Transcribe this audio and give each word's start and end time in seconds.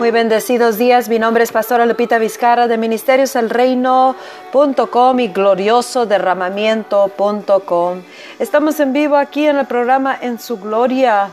Muy 0.00 0.12
bendecidos 0.12 0.78
días. 0.78 1.10
Mi 1.10 1.18
nombre 1.18 1.44
es 1.44 1.52
Pastora 1.52 1.84
Lupita 1.84 2.18
Vizcarra 2.18 2.66
de 2.66 2.78
Ministerios 2.78 3.36
El 3.36 3.50
Reino.com 3.50 5.20
y 5.20 5.28
glorioso 5.28 6.06
derramamiento.com. 6.06 8.00
Estamos 8.38 8.80
en 8.80 8.94
vivo 8.94 9.16
aquí 9.16 9.46
en 9.46 9.58
el 9.58 9.66
programa 9.66 10.16
En 10.18 10.38
su 10.38 10.58
Gloria, 10.58 11.28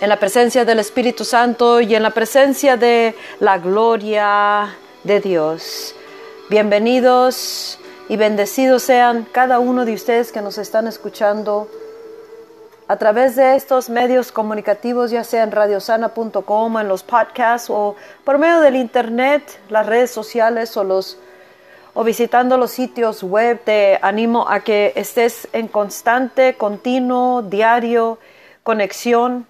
en 0.00 0.08
la 0.08 0.18
presencia 0.18 0.64
del 0.64 0.78
Espíritu 0.78 1.26
Santo 1.26 1.82
y 1.82 1.94
en 1.94 2.02
la 2.02 2.08
presencia 2.08 2.78
de 2.78 3.14
la 3.38 3.58
gloria 3.58 4.74
de 5.04 5.20
Dios. 5.20 5.94
Bienvenidos 6.48 7.78
y 8.08 8.16
bendecidos 8.16 8.82
sean 8.82 9.28
cada 9.30 9.58
uno 9.58 9.84
de 9.84 9.92
ustedes 9.92 10.32
que 10.32 10.40
nos 10.40 10.56
están 10.56 10.86
escuchando 10.86 11.68
a 12.90 12.96
través 12.96 13.36
de 13.36 13.54
estos 13.54 13.88
medios 13.88 14.32
comunicativos, 14.32 15.12
ya 15.12 15.22
sea 15.22 15.44
en 15.44 15.52
radiosana.com, 15.52 16.76
en 16.76 16.88
los 16.88 17.04
podcasts 17.04 17.70
o 17.70 17.94
por 18.24 18.38
medio 18.38 18.58
del 18.58 18.74
internet, 18.74 19.60
las 19.68 19.86
redes 19.86 20.10
sociales 20.10 20.76
o 20.76 20.82
los 20.82 21.16
o 21.94 22.02
visitando 22.02 22.56
los 22.56 22.72
sitios 22.72 23.22
web, 23.22 23.60
te 23.64 24.00
animo 24.02 24.48
a 24.48 24.58
que 24.58 24.92
estés 24.96 25.46
en 25.52 25.68
constante, 25.68 26.56
continuo, 26.56 27.42
diario 27.42 28.18
conexión, 28.64 29.46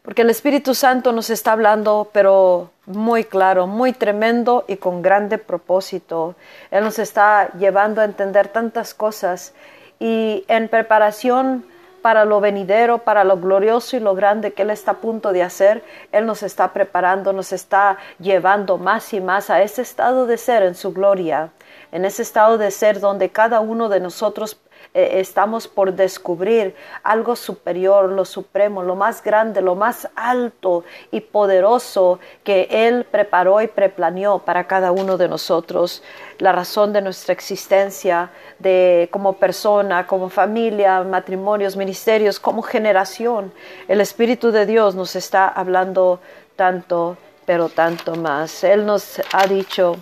porque 0.00 0.22
el 0.22 0.30
Espíritu 0.30 0.74
Santo 0.74 1.12
nos 1.12 1.28
está 1.28 1.52
hablando, 1.52 2.08
pero 2.14 2.70
muy 2.86 3.24
claro, 3.24 3.66
muy 3.66 3.92
tremendo 3.92 4.64
y 4.68 4.76
con 4.76 5.02
grande 5.02 5.36
propósito. 5.36 6.34
Él 6.70 6.82
nos 6.82 6.98
está 6.98 7.52
llevando 7.58 8.00
a 8.00 8.04
entender 8.04 8.48
tantas 8.48 8.94
cosas 8.94 9.52
y 9.98 10.46
en 10.48 10.68
preparación 10.68 11.66
para 12.02 12.24
lo 12.24 12.40
venidero, 12.40 12.98
para 12.98 13.24
lo 13.24 13.36
glorioso 13.38 13.96
y 13.96 14.00
lo 14.00 14.14
grande 14.14 14.52
que 14.52 14.62
Él 14.62 14.70
está 14.70 14.92
a 14.92 14.98
punto 14.98 15.32
de 15.32 15.42
hacer. 15.42 15.82
Él 16.12 16.26
nos 16.26 16.42
está 16.42 16.72
preparando, 16.72 17.32
nos 17.32 17.52
está 17.52 17.98
llevando 18.18 18.78
más 18.78 19.12
y 19.12 19.20
más 19.20 19.50
a 19.50 19.62
ese 19.62 19.82
estado 19.82 20.26
de 20.26 20.36
ser 20.38 20.62
en 20.62 20.74
su 20.74 20.92
gloria, 20.92 21.50
en 21.92 22.04
ese 22.04 22.22
estado 22.22 22.58
de 22.58 22.70
ser 22.70 23.00
donde 23.00 23.30
cada 23.30 23.60
uno 23.60 23.88
de 23.88 24.00
nosotros 24.00 24.60
eh, 24.92 25.20
estamos 25.20 25.68
por 25.68 25.92
descubrir 25.92 26.74
algo 27.04 27.36
superior, 27.36 28.10
lo 28.10 28.24
supremo, 28.24 28.82
lo 28.82 28.96
más 28.96 29.22
grande, 29.22 29.60
lo 29.60 29.76
más 29.76 30.08
alto 30.16 30.82
y 31.12 31.20
poderoso 31.20 32.18
que 32.42 32.66
Él 32.70 33.06
preparó 33.08 33.62
y 33.62 33.68
preplaneó 33.68 34.40
para 34.40 34.66
cada 34.66 34.90
uno 34.90 35.16
de 35.16 35.28
nosotros, 35.28 36.02
la 36.38 36.50
razón 36.50 36.92
de 36.92 37.02
nuestra 37.02 37.32
existencia, 37.32 38.30
de 38.58 39.08
como 39.12 39.34
persona, 39.34 40.08
como 40.08 40.28
familia, 40.28 41.04
matrimonios, 41.04 41.76
ministerios, 41.76 42.40
como 42.40 42.62
generación. 42.62 43.52
El 43.86 44.00
Espíritu 44.00 44.50
de 44.50 44.66
Dios 44.66 44.96
nos 44.96 45.14
está 45.14 45.46
hablando 45.46 46.18
tanto, 46.56 47.16
pero 47.46 47.68
tanto 47.68 48.16
más. 48.16 48.64
Él 48.64 48.84
nos 48.84 49.22
ha 49.32 49.46
dicho, 49.46 49.94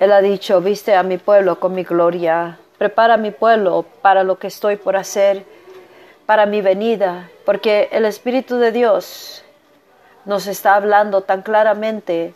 Él 0.00 0.10
ha 0.10 0.20
dicho, 0.20 0.60
viste 0.60 0.96
a 0.96 1.04
mi 1.04 1.18
pueblo 1.18 1.60
con 1.60 1.74
mi 1.74 1.84
gloria, 1.84 2.58
Prepara 2.82 3.16
mi 3.16 3.30
pueblo 3.30 3.84
para 4.02 4.24
lo 4.24 4.40
que 4.40 4.48
estoy 4.48 4.74
por 4.74 4.96
hacer, 4.96 5.44
para 6.26 6.46
mi 6.46 6.62
venida, 6.62 7.30
porque 7.46 7.88
el 7.92 8.04
Espíritu 8.04 8.56
de 8.56 8.72
Dios 8.72 9.44
nos 10.24 10.48
está 10.48 10.74
hablando 10.74 11.20
tan 11.20 11.42
claramente 11.42 12.34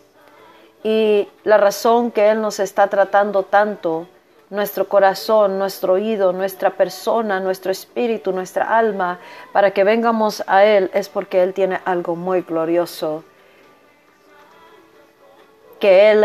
y 0.85 1.29
la 1.43 1.57
razón 1.57 2.13
que 2.13 2.31
Él 2.31 2.41
nos 2.41 2.61
está 2.61 2.87
tratando 2.87 3.43
tanto, 3.43 4.07
nuestro 4.49 4.89
corazón, 4.89 5.59
nuestro 5.59 5.95
oído, 5.95 6.33
nuestra 6.33 6.71
persona, 6.71 7.41
nuestro 7.41 7.73
espíritu, 7.73 8.31
nuestra 8.31 8.79
alma, 8.79 9.19
para 9.51 9.73
que 9.73 9.83
vengamos 9.83 10.45
a 10.47 10.65
Él, 10.65 10.93
es 10.95 11.09
porque 11.09 11.43
Él 11.43 11.55
tiene 11.55 11.81
algo 11.85 12.15
muy 12.15 12.43
glorioso 12.43 13.25
que 15.81 16.13
Él 16.13 16.25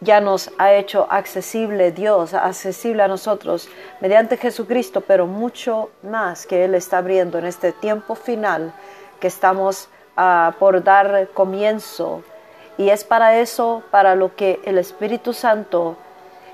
ya 0.00 0.20
nos 0.20 0.50
ha 0.58 0.72
hecho 0.72 1.06
accesible 1.10 1.92
Dios, 1.92 2.34
accesible 2.34 3.02
a 3.02 3.08
nosotros 3.08 3.68
mediante 4.00 4.36
Jesucristo, 4.36 5.02
pero 5.02 5.26
mucho 5.26 5.90
más 6.02 6.46
que 6.46 6.64
Él 6.64 6.74
está 6.74 6.98
abriendo 6.98 7.38
en 7.38 7.46
este 7.46 7.72
tiempo 7.72 8.14
final 8.14 8.72
que 9.20 9.26
estamos 9.26 9.88
uh, 10.16 10.52
por 10.58 10.82
dar 10.82 11.28
comienzo. 11.34 12.22
Y 12.78 12.88
es 12.88 13.04
para 13.04 13.38
eso, 13.38 13.82
para 13.90 14.14
lo 14.14 14.34
que 14.34 14.60
el 14.64 14.78
Espíritu 14.78 15.34
Santo 15.34 15.96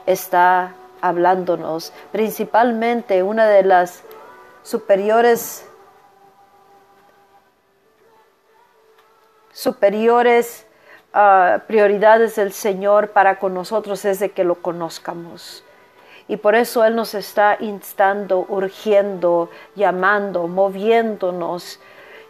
está 0.07 0.75
hablándonos. 1.01 1.93
Principalmente 2.11 3.23
una 3.23 3.47
de 3.47 3.63
las 3.63 4.03
superiores 4.63 5.67
superiores 9.53 10.66
prioridades 11.67 12.37
del 12.37 12.53
Señor 12.53 13.11
para 13.11 13.39
con 13.39 13.55
nosotros 13.55 14.05
es 14.05 14.19
de 14.19 14.31
que 14.31 14.45
lo 14.45 14.57
conozcamos. 14.57 15.65
Y 16.29 16.37
por 16.37 16.55
eso 16.55 16.85
Él 16.85 16.97
nos 16.97 17.15
está 17.15 17.57
instando, 17.61 18.45
urgiendo, 18.49 19.49
llamando, 19.77 20.49
moviéndonos 20.49 21.81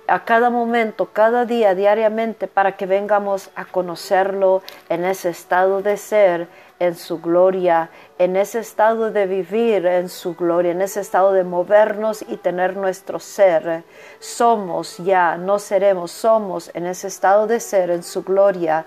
a 0.08 0.24
cada 0.24 0.50
momento, 0.50 1.10
cada 1.12 1.44
día, 1.44 1.74
diariamente, 1.74 2.46
para 2.46 2.76
que 2.76 2.86
vengamos 2.86 3.50
a 3.54 3.64
conocerlo 3.64 4.62
en 4.88 5.04
ese 5.04 5.30
estado 5.30 5.82
de 5.82 5.96
ser 5.96 6.48
en 6.78 6.94
su 6.94 7.20
gloria, 7.20 7.90
en 8.18 8.36
ese 8.36 8.60
estado 8.60 9.10
de 9.10 9.26
vivir 9.26 9.86
en 9.86 10.08
su 10.08 10.34
gloria, 10.34 10.72
en 10.72 10.82
ese 10.82 11.00
estado 11.00 11.32
de 11.32 11.44
movernos 11.44 12.24
y 12.28 12.36
tener 12.36 12.76
nuestro 12.76 13.18
ser. 13.18 13.84
Somos 14.18 14.98
ya, 14.98 15.36
no 15.36 15.58
seremos, 15.58 16.10
somos 16.10 16.70
en 16.74 16.86
ese 16.86 17.08
estado 17.08 17.46
de 17.46 17.60
ser 17.60 17.90
en 17.90 18.02
su 18.02 18.22
gloria. 18.22 18.84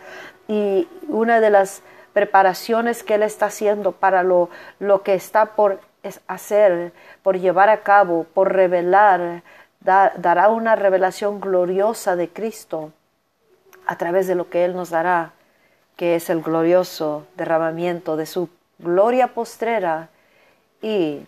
Y 0.48 0.88
una 1.08 1.40
de 1.40 1.50
las 1.50 1.82
preparaciones 2.14 3.04
que 3.04 3.16
Él 3.16 3.24
está 3.24 3.48
haciendo 3.48 3.92
para 3.92 4.24
lo, 4.24 4.50
lo 4.80 5.04
que 5.04 5.16
está 5.16 5.48
por 5.56 5.80
hacer, 6.28 6.94
por 7.24 7.38
llevar 7.38 7.70
a 7.70 7.82
cabo, 7.82 8.26
por 8.34 8.54
revelar, 8.54 9.44
dará 9.82 10.50
una 10.50 10.76
revelación 10.76 11.40
gloriosa 11.40 12.16
de 12.16 12.30
Cristo 12.30 12.92
a 13.86 13.98
través 13.98 14.28
de 14.28 14.36
lo 14.36 14.50
que 14.50 14.66
Él 14.66 14.76
nos 14.76 14.90
dará 14.90 15.34
que 16.00 16.16
es 16.16 16.30
el 16.30 16.42
glorioso 16.42 17.28
derramamiento 17.36 18.16
de 18.16 18.26
su 18.26 18.48
gloria 18.78 19.34
postrera 19.34 20.08
y 20.82 21.20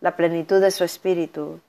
la 0.00 0.16
plenitud 0.16 0.58
de 0.58 0.70
su 0.70 0.84
espíritu. 0.84 1.60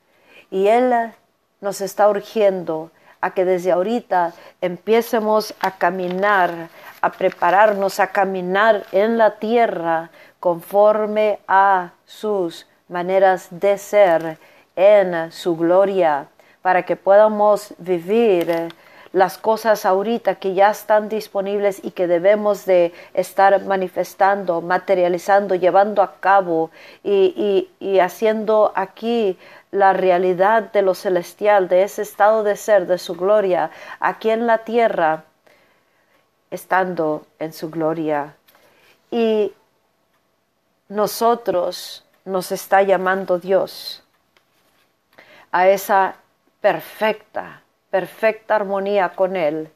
Y 0.49 0.67
Él 0.67 1.11
nos 1.59 1.81
está 1.81 2.07
urgiendo 2.07 2.89
a 3.19 3.33
que 3.33 3.43
desde 3.43 3.73
ahorita 3.73 4.31
empiecemos 4.61 5.53
a 5.59 5.77
caminar, 5.77 6.69
a 7.01 7.11
prepararnos 7.11 7.99
a 7.99 8.07
caminar 8.07 8.85
en 8.93 9.17
la 9.17 9.35
tierra 9.35 10.09
conforme 10.39 11.39
a 11.49 11.91
sus 12.05 12.65
maneras 12.87 13.49
de 13.51 13.77
ser 13.77 14.37
en 14.75 15.31
su 15.31 15.55
gloria, 15.55 16.27
para 16.61 16.83
que 16.83 16.95
podamos 16.95 17.73
vivir 17.77 18.69
las 19.13 19.37
cosas 19.37 19.85
ahorita 19.85 20.35
que 20.35 20.53
ya 20.53 20.69
están 20.69 21.09
disponibles 21.09 21.83
y 21.83 21.91
que 21.91 22.07
debemos 22.07 22.65
de 22.65 22.93
estar 23.13 23.65
manifestando, 23.65 24.61
materializando, 24.61 25.55
llevando 25.55 26.01
a 26.01 26.15
cabo 26.19 26.71
y, 27.03 27.69
y, 27.79 27.99
haciendo 27.99 28.71
aquí 28.75 29.37
la 29.71 29.93
realidad 29.93 30.71
de 30.71 30.81
lo 30.81 30.93
celestial, 30.93 31.67
de 31.67 31.83
ese 31.83 32.03
estado 32.03 32.43
de 32.43 32.55
ser, 32.55 32.87
de 32.87 32.97
su 32.97 33.15
gloria, 33.15 33.71
aquí 33.99 34.29
en 34.29 34.47
la 34.47 34.59
tierra, 34.59 35.25
estando 36.49 37.25
en 37.39 37.51
su 37.51 37.69
gloria. 37.69 38.35
Y 39.09 39.51
nosotros 40.87 42.05
nos 42.23 42.51
está 42.51 42.81
llamando 42.81 43.39
Dios 43.39 44.00
a 45.51 45.67
esa 45.67 46.15
perfecta 46.61 47.61
perfecta 47.91 48.55
armonía 48.55 49.09
con 49.09 49.35
Él. 49.35 49.69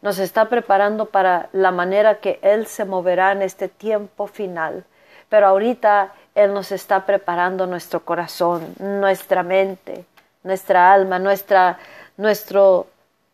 Nos 0.00 0.18
está 0.18 0.48
preparando 0.48 1.06
para 1.06 1.50
la 1.52 1.70
manera 1.70 2.20
que 2.20 2.38
Él 2.42 2.66
se 2.66 2.84
moverá 2.84 3.32
en 3.32 3.42
este 3.42 3.68
tiempo 3.68 4.26
final. 4.26 4.84
Pero 5.28 5.48
ahorita 5.48 6.12
Él 6.34 6.54
nos 6.54 6.72
está 6.72 7.04
preparando 7.04 7.66
nuestro 7.66 8.04
corazón, 8.04 8.74
nuestra 8.78 9.42
mente, 9.42 10.06
nuestra 10.42 10.92
alma, 10.92 11.18
nuestra, 11.18 11.78
nuestro, 12.16 12.86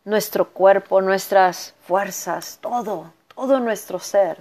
nuestro 0.04 0.50
cuerpo, 0.50 1.00
nuestras 1.00 1.74
fuerzas, 1.82 2.58
todo, 2.60 3.12
todo 3.34 3.60
nuestro 3.60 3.98
ser, 3.98 4.38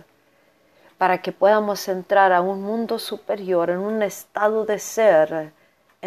para 0.97 1.19
que 1.19 1.31
podamos 1.31 1.87
entrar 1.87 2.33
a 2.33 2.41
un 2.41 2.61
mundo 2.61 2.99
superior, 2.99 3.69
en 3.69 3.79
un 3.79 4.03
estado 4.03 4.65
de 4.65 4.79
ser 4.79 5.51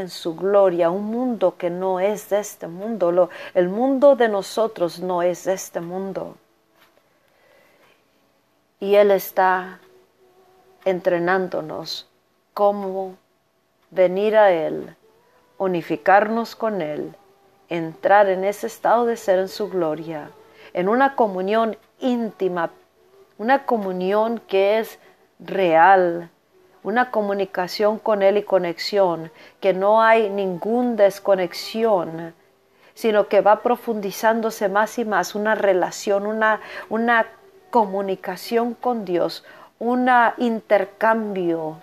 en 0.01 0.11
su 0.11 0.35
gloria, 0.35 0.91
un 0.91 1.05
mundo 1.05 1.57
que 1.57 1.71
no 1.71 2.01
es 2.01 2.31
de 2.31 2.41
este 2.41 2.67
mundo. 2.67 3.31
el 3.55 3.69
mundo 3.69 4.17
de 4.17 4.29
nosotros 4.29 5.01
no 5.01 5.23
es 5.23 5.45
de 5.45 5.55
este 5.55 5.81
mundo. 5.81 6.37
Y 8.81 8.95
Él 8.95 9.11
está 9.11 9.81
entrenándonos 10.85 12.09
cómo 12.55 13.17
venir 13.91 14.37
a 14.37 14.51
Él, 14.53 14.97
unificarnos 15.59 16.57
con 16.57 16.81
Él 16.81 17.15
entrar 17.71 18.29
en 18.29 18.45
ese 18.45 18.67
estado 18.67 19.07
de 19.07 19.17
ser 19.17 19.39
en 19.39 19.49
su 19.49 19.71
gloria, 19.71 20.31
en 20.75 20.89
una 20.89 21.15
comunión 21.15 21.79
íntima, 22.01 22.71
una 23.39 23.65
comunión 23.65 24.43
que 24.47 24.79
es 24.79 24.99
real, 25.39 26.29
una 26.83 27.11
comunicación 27.11 27.99
con 27.99 28.23
Él 28.23 28.39
y 28.39 28.43
conexión, 28.43 29.31
que 29.61 29.75
no 29.75 30.03
hay 30.03 30.31
ninguna 30.31 30.97
desconexión, 31.05 32.35
sino 32.95 33.29
que 33.29 33.41
va 33.41 33.63
profundizándose 33.63 34.69
más 34.69 34.99
y 34.99 35.05
más 35.05 35.35
una 35.35 35.55
relación, 35.55 36.27
una, 36.27 36.61
una 36.89 37.27
comunicación 37.71 38.75
con 38.75 39.05
Dios, 39.05 39.45
un 39.79 40.09
intercambio 40.39 41.81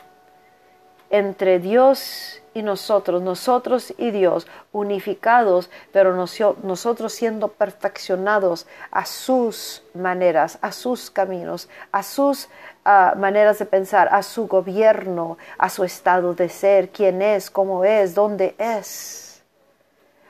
entre 1.09 1.59
Dios 1.59 2.41
y 2.57 2.63
nosotros, 2.63 3.21
nosotros 3.21 3.93
y 3.99 4.09
Dios, 4.09 4.47
unificados, 4.71 5.69
pero 5.91 6.15
nosotros 6.15 7.13
siendo 7.13 7.49
perfeccionados 7.49 8.65
a 8.89 9.05
sus 9.05 9.83
maneras, 9.93 10.57
a 10.61 10.71
sus 10.71 11.11
caminos, 11.11 11.69
a 11.91 12.01
sus 12.01 12.49
ah, 12.83 13.13
maneras 13.15 13.59
de 13.59 13.67
pensar, 13.67 14.09
a 14.11 14.23
su 14.23 14.47
gobierno, 14.47 15.37
a 15.59 15.69
su 15.69 15.83
estado 15.83 16.33
de 16.33 16.49
ser, 16.49 16.89
quién 16.89 17.21
es, 17.21 17.51
cómo 17.51 17.85
es, 17.85 18.15
dónde 18.15 18.55
es. 18.57 19.43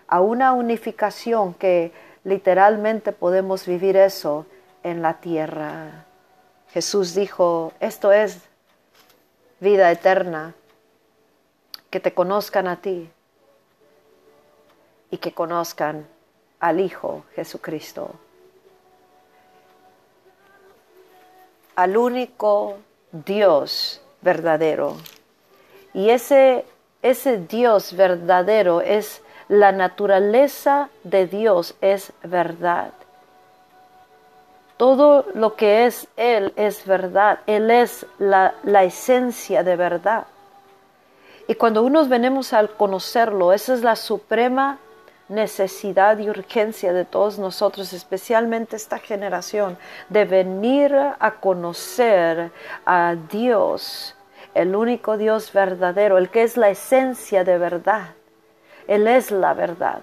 A 0.10 0.20
una 0.20 0.52
unificación 0.52 1.54
que 1.54 1.94
literalmente 2.26 3.14
podemos 3.14 3.66
vivir 3.66 3.96
eso 3.96 4.46
en 4.84 5.02
la 5.02 5.14
tierra. 5.22 6.04
Jesús 6.72 7.16
dijo, 7.16 7.72
esto 7.80 8.12
es 8.12 8.42
vida 9.62 9.90
eterna, 9.90 10.56
que 11.90 12.00
te 12.00 12.14
conozcan 12.14 12.68
a 12.68 12.82
ti 12.82 13.10
y 15.10 15.18
que 15.18 15.34
conozcan 15.34 16.08
al 16.60 16.80
Hijo 16.80 17.24
Jesucristo, 17.36 18.12
al 21.76 21.96
único 21.96 22.78
Dios 23.12 24.02
verdadero. 24.22 24.98
Y 25.94 26.10
ese, 26.10 26.66
ese 27.02 27.38
Dios 27.38 27.96
verdadero 27.96 28.82
es 28.82 29.22
la 29.48 29.72
naturaleza 29.72 30.90
de 31.04 31.28
Dios, 31.28 31.76
es 31.82 32.12
verdad. 32.24 32.92
Todo 34.76 35.26
lo 35.34 35.56
que 35.56 35.86
es 35.86 36.08
Él 36.18 36.54
es 36.56 36.86
verdad. 36.86 37.40
Él 37.48 37.72
es 37.72 38.06
la, 38.20 38.54
la 38.64 38.84
esencia 38.84 39.64
de 39.64 39.76
verdad. 39.76 40.28
Y 41.48 41.56
cuando 41.56 41.84
unos 41.84 42.10
venimos 42.10 42.52
al 42.54 42.72
conocerlo, 42.72 43.54
esa 43.54 43.74
es 43.74 43.82
la 43.82 43.96
suprema 43.96 44.80
necesidad 45.30 46.18
y 46.20 46.30
urgencia 46.30 46.94
de 46.94 47.06
todos 47.06 47.40
nosotros, 47.40 47.94
especialmente 47.94 48.76
esta 48.76 49.00
generación, 49.00 49.78
de 50.10 50.26
venir 50.26 50.94
a 50.96 51.32
conocer 51.40 52.52
a 52.86 53.16
Dios, 53.30 54.16
el 54.54 54.76
único 54.76 55.18
Dios 55.18 55.54
verdadero, 55.54 56.18
el 56.18 56.30
que 56.30 56.44
es 56.44 56.58
la 56.58 56.70
esencia 56.70 57.44
de 57.44 57.58
verdad. 57.58 58.16
Él 58.88 59.08
es 59.08 59.32
la 59.32 59.54
verdad 59.54 60.02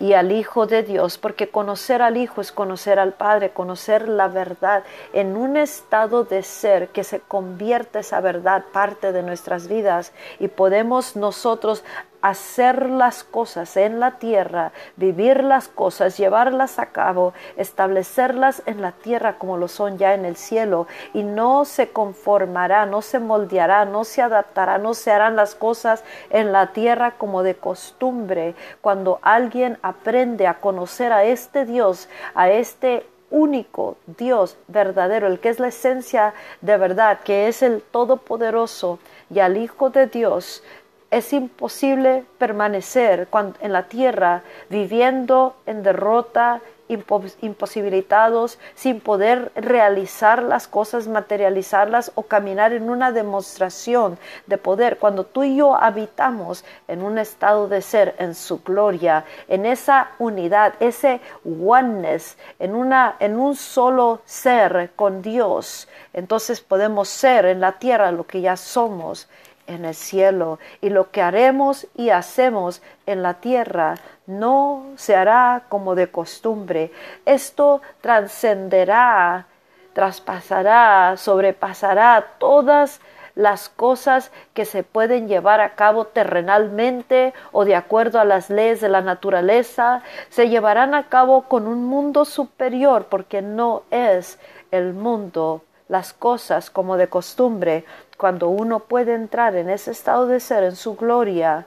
y 0.00 0.12
al 0.12 0.32
Hijo 0.32 0.66
de 0.66 0.82
Dios, 0.82 1.18
porque 1.18 1.48
conocer 1.48 2.02
al 2.02 2.16
Hijo 2.16 2.40
es 2.40 2.52
conocer 2.52 2.98
al 2.98 3.14
Padre, 3.14 3.50
conocer 3.50 4.08
la 4.08 4.28
verdad 4.28 4.84
en 5.12 5.36
un 5.36 5.56
estado 5.56 6.24
de 6.24 6.42
ser 6.42 6.88
que 6.88 7.04
se 7.04 7.20
convierte 7.20 8.00
esa 8.00 8.20
verdad 8.20 8.64
parte 8.72 9.12
de 9.12 9.22
nuestras 9.22 9.68
vidas 9.68 10.12
y 10.38 10.48
podemos 10.48 11.16
nosotros 11.16 11.84
hacer 12.22 12.88
las 12.88 13.24
cosas 13.24 13.76
en 13.76 14.00
la 14.00 14.18
tierra, 14.18 14.72
vivir 14.96 15.44
las 15.44 15.68
cosas, 15.68 16.16
llevarlas 16.16 16.78
a 16.78 16.86
cabo, 16.86 17.32
establecerlas 17.56 18.62
en 18.66 18.82
la 18.82 18.92
tierra 18.92 19.38
como 19.38 19.56
lo 19.56 19.68
son 19.68 19.98
ya 19.98 20.14
en 20.14 20.24
el 20.24 20.36
cielo, 20.36 20.86
y 21.14 21.22
no 21.22 21.64
se 21.64 21.90
conformará, 21.90 22.86
no 22.86 23.02
se 23.02 23.18
moldeará, 23.18 23.84
no 23.84 24.04
se 24.04 24.22
adaptará, 24.22 24.78
no 24.78 24.94
se 24.94 25.12
harán 25.12 25.36
las 25.36 25.54
cosas 25.54 26.04
en 26.30 26.52
la 26.52 26.72
tierra 26.72 27.12
como 27.12 27.42
de 27.42 27.54
costumbre. 27.54 28.54
Cuando 28.80 29.18
alguien 29.22 29.78
aprende 29.82 30.46
a 30.46 30.60
conocer 30.60 31.12
a 31.12 31.24
este 31.24 31.64
Dios, 31.64 32.08
a 32.34 32.50
este 32.50 33.06
único 33.30 33.96
Dios 34.06 34.56
verdadero, 34.68 35.26
el 35.26 35.38
que 35.38 35.50
es 35.50 35.60
la 35.60 35.68
esencia 35.68 36.34
de 36.60 36.76
verdad, 36.76 37.20
que 37.20 37.48
es 37.48 37.62
el 37.62 37.82
Todopoderoso, 37.82 38.98
y 39.30 39.40
al 39.40 39.56
Hijo 39.56 39.90
de 39.90 40.06
Dios, 40.06 40.62
es 41.10 41.32
imposible 41.32 42.24
permanecer 42.38 43.28
en 43.60 43.72
la 43.72 43.84
tierra 43.84 44.42
viviendo 44.68 45.56
en 45.66 45.82
derrota, 45.82 46.60
imposibilitados, 46.88 48.58
sin 48.74 49.00
poder 49.00 49.52
realizar 49.54 50.42
las 50.42 50.66
cosas, 50.66 51.06
materializarlas 51.06 52.12
o 52.14 52.22
caminar 52.22 52.72
en 52.72 52.88
una 52.88 53.12
demostración 53.12 54.18
de 54.46 54.56
poder. 54.56 54.98
Cuando 54.98 55.24
tú 55.24 55.44
y 55.44 55.56
yo 55.56 55.76
habitamos 55.76 56.64
en 56.88 57.02
un 57.02 57.18
estado 57.18 57.68
de 57.68 57.82
ser, 57.82 58.14
en 58.18 58.34
su 58.34 58.62
gloria, 58.62 59.24
en 59.48 59.66
esa 59.66 60.12
unidad, 60.18 60.74
ese 60.80 61.20
oneness, 61.44 62.36
en, 62.58 62.74
una, 62.74 63.16
en 63.18 63.38
un 63.38 63.54
solo 63.54 64.22
ser 64.24 64.92
con 64.96 65.20
Dios, 65.20 65.88
entonces 66.14 66.60
podemos 66.60 67.08
ser 67.08 67.44
en 67.46 67.60
la 67.60 67.72
tierra 67.72 68.12
lo 68.12 68.26
que 68.26 68.40
ya 68.40 68.56
somos 68.56 69.28
en 69.68 69.84
el 69.84 69.94
cielo, 69.94 70.58
y 70.80 70.90
lo 70.90 71.12
que 71.12 71.22
haremos 71.22 71.86
y 71.94 72.10
hacemos 72.10 72.82
en 73.06 73.22
la 73.22 73.34
tierra 73.34 73.94
no 74.26 74.84
se 74.96 75.14
hará 75.14 75.64
como 75.68 75.94
de 75.94 76.10
costumbre. 76.10 76.90
Esto 77.24 77.80
trascenderá, 78.00 79.46
traspasará, 79.92 81.16
sobrepasará 81.16 82.26
todas 82.38 83.00
las 83.34 83.68
cosas 83.68 84.32
que 84.52 84.64
se 84.64 84.82
pueden 84.82 85.28
llevar 85.28 85.60
a 85.60 85.76
cabo 85.76 86.06
terrenalmente 86.06 87.32
o 87.52 87.64
de 87.64 87.76
acuerdo 87.76 88.18
a 88.18 88.24
las 88.24 88.50
leyes 88.50 88.80
de 88.80 88.88
la 88.88 89.00
naturaleza, 89.00 90.02
se 90.28 90.48
llevarán 90.48 90.92
a 90.92 91.08
cabo 91.08 91.42
con 91.42 91.68
un 91.68 91.84
mundo 91.84 92.24
superior 92.24 93.06
porque 93.08 93.40
no 93.40 93.84
es 93.92 94.40
el 94.72 94.92
mundo 94.92 95.62
las 95.88 96.12
cosas 96.12 96.68
como 96.68 96.96
de 96.96 97.08
costumbre, 97.08 97.84
cuando 98.18 98.48
uno 98.48 98.80
puede 98.80 99.14
entrar 99.14 99.54
en 99.54 99.70
ese 99.70 99.92
estado 99.92 100.26
de 100.26 100.40
ser, 100.40 100.64
en 100.64 100.74
su 100.74 100.96
gloria, 100.96 101.66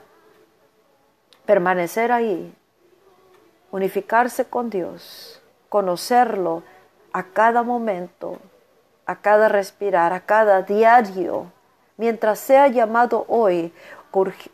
permanecer 1.46 2.12
ahí, 2.12 2.54
unificarse 3.70 4.44
con 4.44 4.68
Dios, 4.68 5.42
conocerlo 5.70 6.62
a 7.14 7.24
cada 7.24 7.62
momento, 7.62 8.38
a 9.06 9.16
cada 9.16 9.48
respirar, 9.48 10.12
a 10.12 10.20
cada 10.20 10.60
diario, 10.60 11.50
mientras 11.96 12.38
sea 12.38 12.68
llamado 12.68 13.24
hoy 13.28 13.72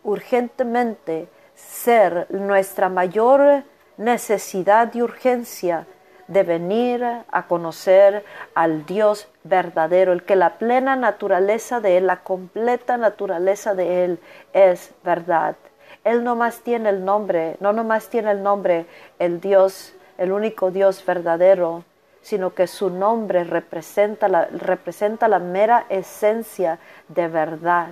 urgentemente 0.04 1.28
ser 1.56 2.28
nuestra 2.30 2.88
mayor 2.88 3.64
necesidad 3.96 4.94
y 4.94 5.02
urgencia 5.02 5.84
de 6.28 6.42
venir 6.42 7.04
a 7.04 7.46
conocer 7.46 8.24
al 8.54 8.84
Dios 8.86 9.28
verdadero, 9.44 10.12
el 10.12 10.22
que 10.22 10.36
la 10.36 10.58
plena 10.58 10.94
naturaleza 10.94 11.80
de 11.80 11.96
Él, 11.96 12.06
la 12.06 12.22
completa 12.22 12.96
naturaleza 12.98 13.74
de 13.74 14.04
Él 14.04 14.20
es 14.52 14.92
verdad. 15.02 15.56
Él 16.04 16.22
no 16.22 16.36
más 16.36 16.60
tiene 16.60 16.90
el 16.90 17.04
nombre, 17.04 17.56
no 17.60 17.72
nomás 17.72 18.08
tiene 18.08 18.30
el 18.30 18.42
nombre 18.42 18.86
el 19.18 19.40
Dios, 19.40 19.94
el 20.18 20.32
único 20.32 20.70
Dios 20.70 21.04
verdadero, 21.04 21.84
sino 22.20 22.54
que 22.54 22.66
su 22.66 22.90
nombre 22.90 23.44
representa 23.44 24.28
la, 24.28 24.44
representa 24.46 25.28
la 25.28 25.38
mera 25.38 25.86
esencia 25.88 26.78
de 27.08 27.26
verdad. 27.28 27.88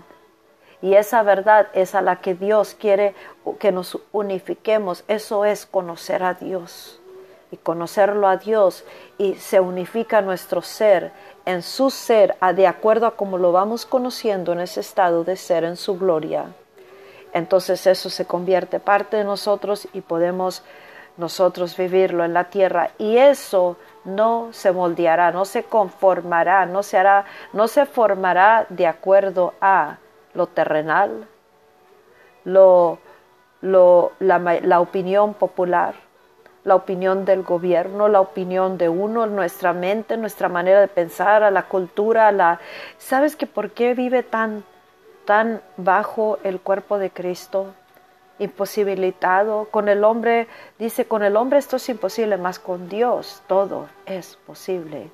Y 0.83 0.95
esa 0.95 1.23
verdad 1.23 1.69
es 1.73 1.95
a 1.95 2.03
la 2.03 2.17
que 2.17 2.35
Dios 2.35 2.77
quiere 2.79 3.15
que 3.59 3.73
nos 3.73 3.99
unifiquemos. 4.13 5.05
Eso 5.09 5.47
es 5.47 5.65
conocer 5.65 6.23
a 6.23 6.35
Dios 6.35 7.01
y 7.51 7.57
conocerlo 7.57 8.29
a 8.29 8.37
Dios 8.37 8.85
y 9.19 9.35
se 9.35 9.61
unifica 9.61 10.21
nuestro 10.21 10.63
ser 10.63 11.13
en 11.45 11.63
su 11.63 11.91
ser 11.91 12.37
de 12.55 12.67
acuerdo 12.67 13.07
a 13.07 13.17
como 13.17 13.39
lo 13.39 13.53
vamos 13.53 13.87
conociendo 13.87 14.53
en 14.53 14.61
ese 14.61 14.81
estado 14.81 15.25
de 15.25 15.37
ser 15.37 15.65
en 15.65 15.77
su 15.77 15.99
gloria. 15.99 16.47
Entonces 17.33 17.87
eso 17.87 18.11
se 18.11 18.25
convierte 18.25 18.81
parte 18.81 19.19
de 19.19 19.25
nosotros 19.25 19.89
y 19.93 20.01
podemos 20.01 20.63
nosotros 21.17 21.77
vivirlo 21.77 22.25
en 22.25 22.35
la 22.35 22.45
tierra 22.45 22.91
y 22.99 23.17
eso 23.17 23.77
no 24.05 24.49
se 24.53 24.73
moldeará, 24.73 25.33
no 25.33 25.45
se 25.45 25.65
conformará, 25.65 26.67
no 26.67 26.83
se 26.83 26.99
hará, 26.99 27.25
no 27.53 27.69
se 27.69 27.87
formará 27.87 28.67
de 28.69 28.87
acuerdo 28.87 29.55
a 29.61 29.99
lo 30.35 30.47
terrenal, 30.47 31.27
lo, 32.45 32.99
lo, 33.61 34.13
la, 34.19 34.39
la 34.39 34.81
opinión 34.81 35.35
popular, 35.35 35.95
la 36.67 36.75
opinión 36.75 37.25
del 37.25 37.45
gobierno, 37.45 38.09
la 38.09 38.21
opinión 38.21 38.77
de 38.77 38.89
uno, 38.89 39.27
nuestra 39.27 39.73
mente, 39.73 40.17
nuestra 40.17 40.49
manera 40.49 40.81
de 40.81 40.89
pensar, 40.89 41.45
a 41.45 41.51
la 41.51 41.63
cultura, 41.63 42.33
la 42.33 42.61
¿Sabes 42.99 43.37
que 43.37 43.47
por 43.47 43.71
qué 43.71 43.95
vive 43.95 44.23
tan 44.23 44.65
tan 45.25 45.63
bajo 45.77 46.39
el 46.43 46.61
cuerpo 46.61 46.99
de 46.99 47.11
Cristo? 47.11 47.73
imposibilitado. 48.39 49.69
Con 49.71 49.89
el 49.89 50.05
hombre, 50.05 50.47
dice, 50.79 51.07
con 51.07 51.23
el 51.23 51.37
hombre 51.37 51.59
esto 51.59 51.77
es 51.77 51.89
imposible, 51.89 52.37
más 52.37 52.59
con 52.59 52.89
Dios 52.89 53.43
todo 53.47 53.89
es 54.05 54.37
posible. 54.47 55.11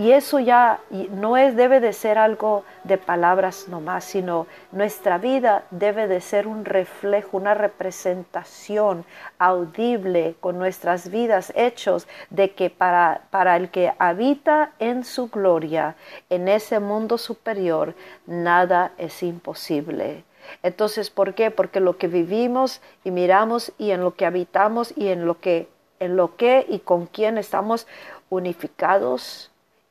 Y 0.00 0.12
eso 0.12 0.40
ya 0.40 0.80
no 1.10 1.36
es, 1.36 1.56
debe 1.56 1.78
de 1.78 1.92
ser 1.92 2.16
algo 2.16 2.64
de 2.84 2.96
palabras 2.96 3.68
nomás, 3.68 4.02
sino 4.04 4.46
nuestra 4.72 5.18
vida 5.18 5.64
debe 5.70 6.08
de 6.08 6.22
ser 6.22 6.46
un 6.46 6.64
reflejo, 6.64 7.36
una 7.36 7.52
representación 7.52 9.04
audible 9.38 10.36
con 10.40 10.58
nuestras 10.58 11.10
vidas, 11.10 11.52
hechos 11.54 12.08
de 12.30 12.52
que 12.52 12.70
para, 12.70 13.24
para 13.28 13.58
el 13.58 13.68
que 13.68 13.92
habita 13.98 14.72
en 14.78 15.04
su 15.04 15.28
gloria, 15.28 15.96
en 16.30 16.48
ese 16.48 16.80
mundo 16.80 17.18
superior, 17.18 17.94
nada 18.24 18.92
es 18.96 19.22
imposible. 19.22 20.24
Entonces, 20.62 21.10
¿por 21.10 21.34
qué? 21.34 21.50
Porque 21.50 21.78
lo 21.78 21.98
que 21.98 22.08
vivimos 22.08 22.80
y 23.04 23.10
miramos 23.10 23.70
y 23.76 23.90
en 23.90 24.00
lo 24.00 24.14
que 24.14 24.24
habitamos 24.24 24.94
y 24.96 25.08
en 25.08 25.26
lo 25.26 25.40
que, 25.40 25.68
en 25.98 26.16
lo 26.16 26.36
que 26.36 26.64
y 26.70 26.78
con 26.78 27.04
quién 27.04 27.36
estamos 27.36 27.86
unificados, 28.30 29.50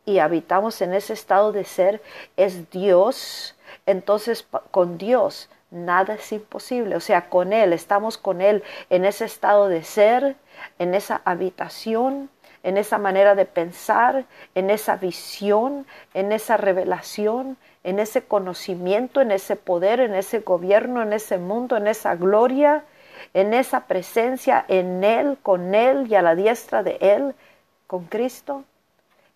y 0.10 0.20
habitamos 0.20 0.82
en 0.82 0.94
ese 0.94 1.13
estado 1.13 1.51
de 1.51 1.63
ser 1.63 2.01
es 2.36 2.70
Dios, 2.72 3.56
entonces 3.86 4.48
con 4.72 4.98
Dios 4.98 5.50
nada 5.72 6.16
es 6.16 6.32
imposible. 6.32 6.96
O 6.96 7.00
sea, 7.00 7.30
con 7.30 7.54
Él, 7.54 7.74
estamos 7.74 8.18
con 8.18 8.42
Él 8.42 8.63
en 8.89 9.06
ese 9.06 9.25
estado 9.25 9.68
de 9.68 9.84
ser, 9.84 10.36
en 10.80 10.96
esa 10.96 11.22
habitación, 11.25 12.30
en 12.63 12.78
esa 12.78 12.98
manera 12.98 13.36
de 13.36 13.46
pensar, 13.46 14.25
en 14.56 14.70
esa 14.70 14.96
visión, 14.96 15.86
en 16.13 16.32
esa 16.32 16.58
revelación, 16.58 17.58
en 17.84 18.00
ese 18.00 18.24
conocimiento, 18.24 19.22
en 19.22 19.32
ese 19.32 19.56
poder, 19.56 20.00
en 20.00 20.16
ese 20.16 20.39
gobierno, 20.39 21.01
en 21.01 21.13
ese 21.13 21.38
mundo, 21.38 21.78
en 21.78 21.88
esa 21.88 22.16
gloria, 22.16 22.84
en 23.34 23.54
esa 23.54 23.86
presencia, 23.86 24.66
en 24.68 25.04
Él, 25.04 25.38
con 25.42 25.75
Él 25.75 26.08
y 26.10 26.16
a 26.16 26.22
la 26.22 26.36
diestra 26.36 26.84
de 26.84 26.98
Él, 27.00 27.36
con 27.88 28.06
Cristo. 28.06 28.63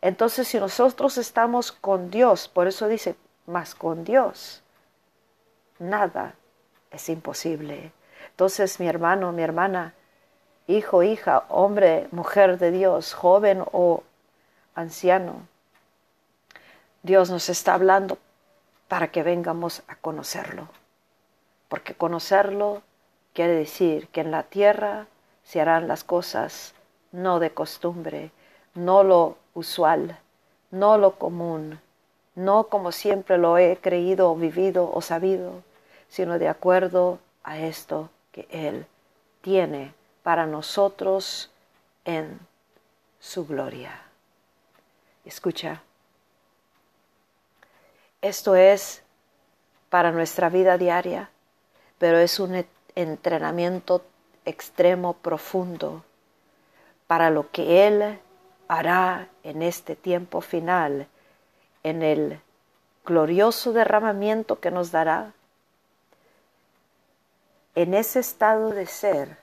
Entonces, 0.03 0.49
si 0.49 0.59
nosotros 0.59 1.17
estamos 1.17 1.71
con 1.71 2.11
Dios, 2.11 2.49
por 2.49 2.67
eso 2.67 2.89
dice, 2.89 3.15
más 3.45 3.73
con 3.73 4.03
Dios, 4.03 4.61
nada 5.79 6.35
es 6.91 7.07
imposible. 7.07 7.93
Entonces, 8.31 8.81
mi 8.81 8.87
hermano, 8.89 9.31
mi 9.31 9.43
hermana, 9.43 9.93
hijo, 10.67 11.03
hija, 11.03 11.45
hombre, 11.47 12.09
mujer 12.11 12.59
de 12.59 12.71
Dios, 12.71 13.13
joven 13.13 13.63
o 13.71 14.03
anciano, 14.75 15.47
Dios 17.01 17.29
nos 17.29 17.47
está 17.47 17.75
hablando 17.75 18.17
para 18.89 19.07
que 19.07 19.23
vengamos 19.23 19.83
a 19.87 19.95
conocerlo. 19.95 20.67
Porque 21.69 21.95
conocerlo 21.95 22.81
quiere 23.31 23.53
decir 23.53 24.09
que 24.09 24.19
en 24.19 24.31
la 24.31 24.43
tierra 24.43 25.07
se 25.45 25.61
harán 25.61 25.87
las 25.87 26.03
cosas 26.03 26.73
no 27.13 27.39
de 27.39 27.53
costumbre, 27.53 28.31
no 28.73 29.03
lo 29.03 29.37
usual, 29.53 30.19
no 30.71 30.97
lo 30.97 31.15
común, 31.15 31.79
no 32.35 32.65
como 32.65 32.91
siempre 32.91 33.37
lo 33.37 33.57
he 33.57 33.77
creído, 33.77 34.35
vivido 34.35 34.89
o 34.91 35.01
sabido, 35.01 35.63
sino 36.09 36.39
de 36.39 36.47
acuerdo 36.47 37.19
a 37.43 37.59
esto 37.59 38.09
que 38.31 38.47
Él 38.49 38.85
tiene 39.41 39.93
para 40.23 40.45
nosotros 40.45 41.51
en 42.05 42.39
su 43.19 43.45
gloria. 43.45 44.01
Escucha, 45.25 45.81
esto 48.21 48.55
es 48.55 49.03
para 49.89 50.11
nuestra 50.11 50.49
vida 50.49 50.77
diaria, 50.77 51.29
pero 51.99 52.17
es 52.17 52.39
un 52.39 52.65
entrenamiento 52.95 54.03
extremo, 54.45 55.13
profundo, 55.13 56.03
para 57.07 57.29
lo 57.29 57.51
que 57.51 57.87
Él 57.87 58.19
hará 58.77 59.29
en 59.43 59.61
este 59.61 59.95
tiempo 59.95 60.41
final, 60.41 61.07
en 61.83 62.01
el 62.01 62.39
glorioso 63.05 63.71
derramamiento 63.71 64.59
que 64.59 64.71
nos 64.71 64.91
dará, 64.91 65.33
en 67.75 67.93
ese 67.93 68.19
estado 68.19 68.71
de 68.71 68.87
ser, 68.87 69.37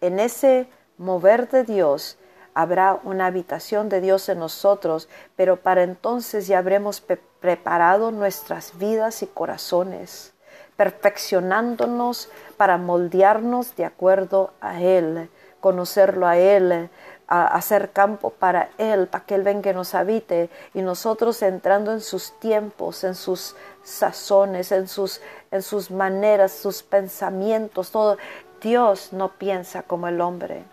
en 0.00 0.20
ese 0.20 0.68
mover 0.98 1.48
de 1.48 1.64
Dios, 1.64 2.16
habrá 2.54 3.00
una 3.02 3.26
habitación 3.26 3.88
de 3.88 4.00
Dios 4.00 4.28
en 4.28 4.38
nosotros, 4.38 5.08
pero 5.34 5.56
para 5.56 5.82
entonces 5.82 6.46
ya 6.46 6.58
habremos 6.58 7.00
preparado 7.40 8.12
nuestras 8.12 8.78
vidas 8.78 9.22
y 9.22 9.26
corazones, 9.26 10.32
perfeccionándonos 10.76 12.28
para 12.56 12.76
moldearnos 12.76 13.74
de 13.74 13.84
acuerdo 13.84 14.52
a 14.60 14.80
Él, 14.80 15.28
conocerlo 15.60 16.26
a 16.26 16.38
Él, 16.38 16.88
a 17.30 17.46
hacer 17.46 17.92
campo 17.92 18.30
para 18.30 18.70
Él, 18.76 19.06
para 19.06 19.24
que 19.24 19.36
Él 19.36 19.44
venga 19.44 19.70
y 19.70 19.74
nos 19.74 19.94
habite, 19.94 20.50
y 20.74 20.82
nosotros 20.82 21.40
entrando 21.42 21.92
en 21.92 22.00
sus 22.00 22.38
tiempos, 22.40 23.04
en 23.04 23.14
sus 23.14 23.54
sazones, 23.84 24.72
en 24.72 24.88
sus, 24.88 25.22
en 25.52 25.62
sus 25.62 25.92
maneras, 25.92 26.52
sus 26.52 26.82
pensamientos, 26.82 27.92
todo. 27.92 28.18
Dios 28.60 29.12
no 29.12 29.28
piensa 29.28 29.82
como 29.82 30.08
el 30.08 30.20
hombre. 30.20 30.64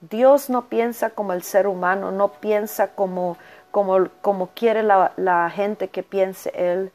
Dios 0.00 0.50
no 0.50 0.68
piensa 0.68 1.10
como 1.10 1.34
el 1.34 1.42
ser 1.42 1.66
humano, 1.66 2.10
no 2.10 2.32
piensa 2.32 2.88
como, 2.88 3.36
como, 3.70 4.08
como 4.22 4.48
quiere 4.48 4.82
la, 4.82 5.12
la, 5.16 5.48
gente 5.50 5.88
que 5.88 6.02
piense 6.02 6.50
Él. 6.54 6.90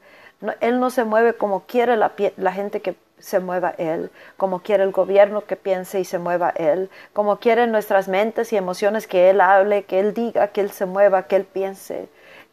él 0.60 0.80
no 0.80 0.90
se 0.90 1.04
mueve 1.04 1.34
como 1.34 1.60
quiere 1.60 1.96
la, 1.96 2.12
la 2.36 2.52
gente 2.52 2.82
que 2.82 2.96
se 3.18 3.40
mueva 3.40 3.74
Él, 3.78 4.10
como 4.36 4.60
quiere 4.60 4.84
el 4.84 4.92
gobierno 4.92 5.44
que 5.44 5.56
piense 5.56 6.00
y 6.00 6.04
se 6.04 6.18
mueva 6.18 6.50
Él, 6.50 6.90
como 7.12 7.38
quieren 7.38 7.72
nuestras 7.72 8.08
mentes 8.08 8.52
y 8.52 8.56
emociones 8.56 9.06
que 9.06 9.30
Él 9.30 9.40
hable, 9.40 9.84
que 9.84 10.00
Él 10.00 10.14
diga, 10.14 10.48
que 10.48 10.60
Él 10.60 10.70
se 10.70 10.86
mueva, 10.86 11.24
que 11.24 11.36
Él 11.36 11.44
piense. 11.44 12.08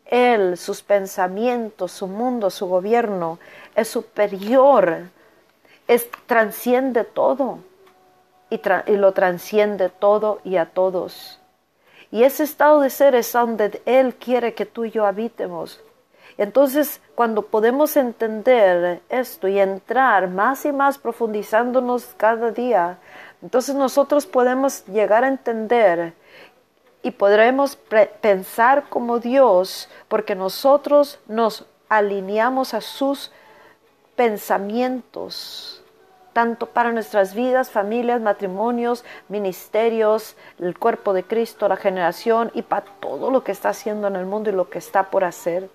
Él, 0.06 0.58
sus 0.58 0.82
pensamientos, 0.84 1.92
su 1.92 2.08
mundo, 2.08 2.50
su 2.50 2.68
gobierno 2.68 3.40
es 3.76 3.88
superior, 3.88 5.10
es, 5.88 6.10
transciende 6.28 7.04
todo 7.04 7.60
y, 8.50 8.62
y 8.88 8.98
lo 8.98 9.14
transciende 9.14 9.90
todo 9.90 10.40
y 10.44 10.58
a 10.58 10.68
todos. 10.68 11.40
Y 12.12 12.24
ese 12.24 12.44
estado 12.44 12.82
de 12.82 12.90
ser 12.90 13.16
es 13.16 13.32
donde 13.34 13.82
Él 13.86 14.16
quiere 14.16 14.54
que 14.54 14.66
tú 14.66 14.86
y 14.86 14.92
yo 14.92 15.06
habitemos. 15.06 15.82
Entonces, 16.38 17.00
cuando 17.16 17.44
podemos 17.44 17.96
entender 17.96 19.02
esto 19.10 19.48
y 19.48 19.60
entrar 19.60 20.28
más 20.30 20.66
y 20.66 20.74
más 20.74 20.98
profundizándonos 20.98 22.14
cada 22.18 22.52
día, 22.52 22.98
entonces 23.42 23.76
nosotros 23.76 24.26
podemos 24.26 24.86
llegar 24.88 25.24
a 25.24 25.30
entender 25.30 26.14
y 27.04 27.12
podremos 27.12 27.78
pensar 28.22 28.90
como 28.90 29.20
Dios 29.20 29.90
porque 30.10 30.36
nosotros 30.36 31.20
nos 31.28 31.66
alineamos 31.88 32.74
a 32.74 32.82
sus 32.82 33.32
pensamientos, 34.18 35.84
tanto 36.34 36.66
para 36.66 36.92
nuestras 36.92 37.34
vidas, 37.34 37.70
familias, 37.70 38.20
matrimonios, 38.20 39.06
ministerios, 39.30 40.36
el 40.60 40.78
cuerpo 40.78 41.14
de 41.14 41.24
Cristo, 41.24 41.70
la 41.70 41.78
generación 41.78 42.52
y 42.54 42.64
para 42.64 42.86
todo 43.00 43.32
lo 43.32 43.46
que 43.46 43.54
está 43.54 43.70
haciendo 43.70 44.08
en 44.08 44.18
el 44.18 44.26
mundo 44.26 44.50
y 44.50 44.54
lo 44.54 44.70
que 44.70 44.80
está 44.80 45.12
por 45.12 45.24
hacer 45.24 45.70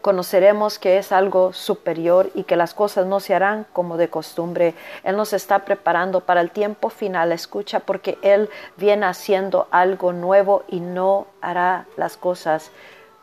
conoceremos 0.00 0.78
que 0.78 0.98
es 0.98 1.12
algo 1.12 1.52
superior 1.52 2.30
y 2.34 2.44
que 2.44 2.56
las 2.56 2.74
cosas 2.74 3.06
no 3.06 3.20
se 3.20 3.34
harán 3.34 3.66
como 3.72 3.96
de 3.96 4.08
costumbre. 4.08 4.74
Él 5.04 5.16
nos 5.16 5.32
está 5.32 5.64
preparando 5.64 6.20
para 6.20 6.40
el 6.40 6.50
tiempo 6.50 6.90
final, 6.90 7.32
escucha, 7.32 7.80
porque 7.80 8.18
Él 8.22 8.48
viene 8.76 9.06
haciendo 9.06 9.68
algo 9.70 10.12
nuevo 10.12 10.64
y 10.68 10.80
no 10.80 11.26
hará 11.40 11.86
las 11.96 12.16
cosas 12.16 12.70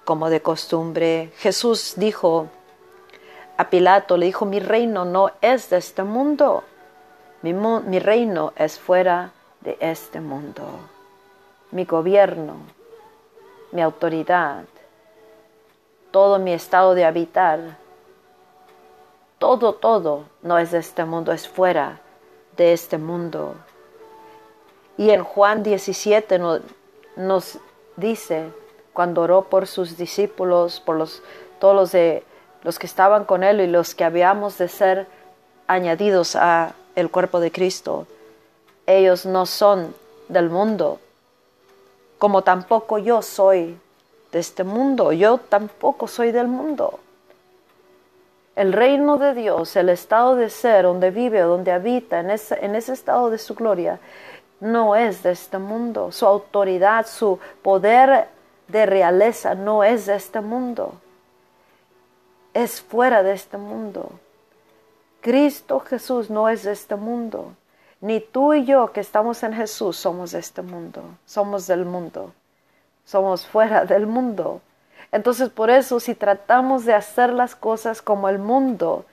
como 0.06 0.30
de 0.30 0.42
costumbre. 0.42 1.32
Jesús 1.38 1.94
dijo 1.98 2.48
a 3.58 3.70
Pilato, 3.70 4.18
le 4.18 4.28
dijo, 4.28 4.46
mi 4.46 4.60
reino 4.60 5.04
no 5.04 5.32
es 5.42 5.70
de 5.70 5.78
este 5.78 6.04
mundo, 6.04 6.64
mi, 7.42 7.54
mi 7.54 8.00
reino 8.00 8.54
es 8.56 8.80
fuera 8.80 9.32
de 9.62 9.78
este 9.80 10.22
mundo. 10.22 10.64
Mi 11.72 11.84
gobierno, 11.84 12.56
mi 13.72 13.82
autoridad, 13.82 14.64
todo 16.12 16.40
mi 16.40 16.54
estado 16.54 16.96
de 16.96 17.06
habitar, 17.06 17.78
todo, 19.40 19.74
todo 19.74 20.26
no 20.42 20.58
es 20.58 20.72
de 20.72 20.80
este 20.80 21.06
mundo, 21.06 21.32
es 21.32 21.48
fuera 21.48 22.00
de 22.56 22.74
este 22.74 22.98
mundo. 22.98 23.56
Y 24.98 25.12
en 25.12 25.24
Juan 25.24 25.64
17 25.64 26.40
nos, 27.16 27.60
dice, 27.96 28.52
cuando 28.94 29.22
oró 29.22 29.44
por 29.44 29.68
sus 29.68 29.98
discípulos, 29.98 30.80
por 30.80 30.96
los, 30.96 31.22
todos 31.60 31.76
los, 31.76 31.92
de, 31.92 32.24
los 32.64 32.80
que 32.80 32.88
estaban 32.88 33.26
con 33.26 33.44
él 33.44 33.62
y 33.62 33.68
los 33.68 33.94
que 33.94 34.04
habíamos 34.04 34.58
de 34.58 34.68
ser 34.68 35.08
añadidos 35.68 36.36
a 36.36 36.74
el 36.96 37.12
cuerpo 37.12 37.40
de 37.40 37.52
Cristo, 37.52 38.08
ellos 38.88 39.26
no 39.26 39.46
son 39.46 39.94
del 40.30 40.50
mundo, 40.50 41.00
como 42.18 42.42
tampoco 42.42 42.98
yo 42.98 43.22
soy 43.22 43.78
de 44.32 44.40
este 44.40 44.64
mundo. 44.64 45.12
Yo 45.12 45.38
tampoco 45.38 46.08
soy 46.08 46.32
del 46.32 46.48
mundo. 46.48 47.00
El 48.56 48.74
reino 48.74 49.18
de 49.18 49.34
Dios, 49.36 49.76
el 49.76 49.90
estado 49.90 50.36
de 50.36 50.50
ser 50.50 50.84
donde 50.84 51.12
vive, 51.12 51.42
donde 51.42 51.72
habita, 51.72 52.20
en 52.20 52.32
ese, 52.32 52.64
en 52.66 52.76
ese 52.76 52.94
estado 52.94 53.30
de 53.30 53.38
su 53.38 53.54
gloria, 53.54 54.00
no 54.60 54.96
es 54.96 55.22
de 55.24 55.32
este 55.32 55.60
mundo. 55.60 56.12
Su 56.12 56.26
autoridad, 56.26 57.06
su 57.06 57.40
poder 57.62 58.28
de 58.68 58.86
realeza 58.86 59.56
no 59.56 59.84
es 59.84 60.08
de 60.08 60.16
este 60.16 60.42
mundo. 60.42 60.94
Es 62.54 62.82
fuera 62.82 63.22
de 63.22 63.34
este 63.34 63.58
mundo. 63.58 64.10
Cristo 65.22 65.80
Jesús 65.80 66.30
no 66.30 66.50
es 66.50 66.64
de 66.64 66.72
este 66.72 66.96
mundo. 66.96 67.54
Ni 68.02 68.20
tú 68.20 68.54
y 68.54 68.66
yo 68.66 68.92
que 68.92 69.02
estamos 69.02 69.44
en 69.44 69.54
Jesús 69.54 69.98
somos 69.98 70.32
de 70.32 70.40
este 70.40 70.62
mundo. 70.62 71.04
Somos 71.26 71.68
del 71.68 71.86
mundo. 71.86 72.32
Somos 73.08 73.48
fuera 73.48 73.86
del 73.86 74.06
mundo. 74.06 74.60
Entonces 75.14 75.50
por 75.50 75.70
eso 75.70 76.02
si 76.02 76.14
tratamos 76.14 76.84
de 76.84 76.94
hacer 76.94 77.32
las 77.32 77.56
cosas 77.56 78.02
como 78.02 78.28
el 78.28 78.38
mundo, 78.38 79.06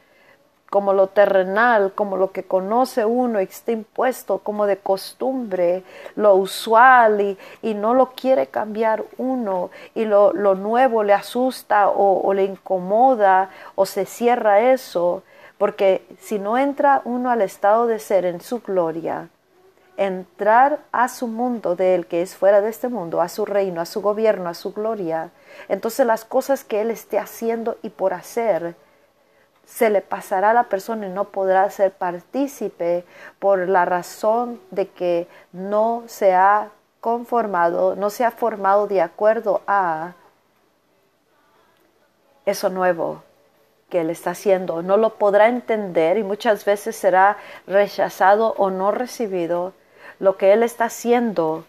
como 0.68 0.92
lo 0.92 1.06
terrenal, 1.06 1.92
como 1.94 2.16
lo 2.16 2.32
que 2.32 2.42
conoce 2.42 3.04
uno 3.04 3.40
y 3.40 3.44
está 3.44 3.70
impuesto 3.70 4.38
como 4.38 4.66
de 4.66 4.78
costumbre, 4.78 5.84
lo 6.16 6.34
usual 6.34 7.38
y, 7.62 7.74
no 7.74 7.94
lo 7.94 8.10
quiere 8.16 8.48
cambiar 8.48 9.04
uno 9.16 9.70
y 9.94 10.06
lo, 10.06 10.32
nuevo 10.32 11.04
le 11.04 11.12
asusta 11.12 11.88
o, 11.88 12.20
o 12.26 12.34
le 12.34 12.42
incomoda 12.46 13.50
o 13.76 13.86
se 13.86 14.06
cierra 14.06 14.72
eso, 14.72 15.22
porque 15.56 16.04
si 16.18 16.40
no 16.40 16.58
entra 16.58 17.00
uno 17.04 17.30
al 17.30 17.42
estado 17.42 17.86
de 17.86 18.00
ser 18.00 18.24
en 18.24 18.40
su 18.40 18.58
gloria, 18.58 19.28
entrar 19.96 20.80
a 20.92 21.08
su 21.08 21.26
mundo 21.26 21.76
de 21.76 21.94
él 21.94 22.06
que 22.06 22.22
es 22.22 22.34
fuera 22.34 22.60
de 22.60 22.70
este 22.70 22.88
mundo, 22.88 23.20
a 23.20 23.28
su 23.28 23.44
reino, 23.44 23.80
a 23.80 23.86
su 23.86 24.02
gobierno, 24.02 24.48
a 24.48 24.54
su 24.54 24.72
gloria, 24.72 25.30
entonces 25.68 26.06
las 26.06 26.24
cosas 26.24 26.64
que 26.64 26.80
él 26.80 26.90
esté 26.90 27.18
haciendo 27.18 27.78
y 27.82 27.90
por 27.90 28.12
hacer, 28.14 28.76
se 29.66 29.90
le 29.90 30.02
pasará 30.02 30.50
a 30.50 30.54
la 30.54 30.64
persona 30.64 31.06
y 31.06 31.10
no 31.10 31.24
podrá 31.24 31.68
ser 31.70 31.92
partícipe 31.92 33.04
por 33.38 33.68
la 33.68 33.84
razón 33.84 34.60
de 34.70 34.88
que 34.88 35.26
no 35.52 36.02
se 36.06 36.34
ha 36.34 36.70
conformado, 37.00 37.96
no 37.96 38.10
se 38.10 38.24
ha 38.24 38.30
formado 38.30 38.86
de 38.86 39.00
acuerdo 39.00 39.62
a 39.66 40.14
eso 42.46 42.68
nuevo 42.68 43.22
que 43.88 44.00
él 44.00 44.10
está 44.10 44.30
haciendo. 44.30 44.82
No 44.82 44.96
lo 44.96 45.14
podrá 45.14 45.48
entender 45.48 46.18
y 46.18 46.22
muchas 46.22 46.64
veces 46.64 46.96
será 46.96 47.38
rechazado 47.66 48.54
o 48.58 48.70
no 48.70 48.90
recibido 48.90 49.72
lo 50.18 50.36
que 50.36 50.52
él 50.52 50.62
está 50.62 50.86
haciendo, 50.86 51.64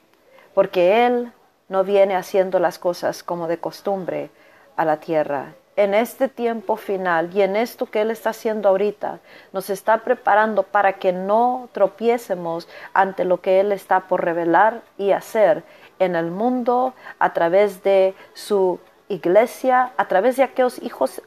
porque 0.54 1.06
él 1.06 1.32
no 1.68 1.84
viene 1.84 2.16
haciendo 2.16 2.60
las 2.60 2.80
cosas 2.80 3.24
como 3.24 3.48
de 3.48 3.58
costumbre 3.58 4.30
a 4.76 4.86
la 4.86 4.98
tierra. 4.98 5.54
En 5.78 5.94
este 5.94 6.30
tiempo 6.30 6.78
final 6.78 7.32
y 7.36 7.42
en 7.42 7.58
esto 7.58 7.88
que 7.88 8.02
Él 8.02 8.10
está 8.10 8.30
haciendo 8.30 8.70
ahorita, 8.70 9.20
nos 9.52 9.70
está 9.70 9.98
preparando 10.00 10.64
para 10.64 10.94
que 10.94 11.12
no 11.12 11.68
tropiecemos 11.74 12.70
ante 12.94 13.26
lo 13.26 13.42
que 13.42 13.60
Él 13.60 13.74
está 13.74 14.02
por 14.02 14.24
revelar 14.24 14.84
y 14.98 15.12
hacer 15.12 15.64
en 16.00 16.16
el 16.16 16.32
mundo 16.32 16.94
a 17.20 17.34
través 17.34 17.84
de 17.84 18.14
su 18.34 18.80
iglesia, 19.10 19.92
a 19.98 20.08
través 20.08 20.38
de 20.38 20.44
aquellos 20.44 20.82
hijos 20.82 21.22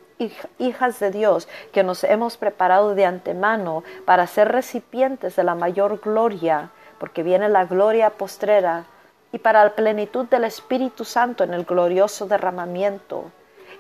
hijas 0.59 0.99
de 0.99 1.13
Dios 1.13 1.49
que 1.73 1.85
nos 1.85 2.03
hemos 2.03 2.37
preparado 2.37 2.97
de 2.97 3.05
antemano 3.05 3.85
para 4.05 4.27
ser 4.27 4.49
recipientes 4.49 5.37
de 5.37 5.45
la 5.45 5.55
mayor 5.55 6.01
gloria, 6.01 6.71
porque 6.99 7.23
viene 7.23 7.49
la 7.49 7.65
gloria 7.65 8.11
postrera, 8.11 8.85
y 9.33 9.39
para 9.39 9.63
la 9.65 9.75
plenitud 9.75 10.27
del 10.27 10.45
Espíritu 10.45 11.05
Santo 11.05 11.45
en 11.45 11.53
el 11.53 11.65
glorioso 11.65 12.27
derramamiento 12.27 13.31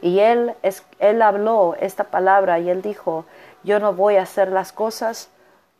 y 0.00 0.20
él, 0.20 0.54
es, 0.62 0.84
él 0.98 1.22
habló 1.22 1.76
esta 1.80 2.04
palabra 2.04 2.58
y 2.58 2.70
él 2.70 2.82
dijo, 2.82 3.24
yo 3.64 3.80
no 3.80 3.92
voy 3.92 4.16
a 4.16 4.22
hacer 4.22 4.50
las 4.50 4.72
cosas 4.72 5.30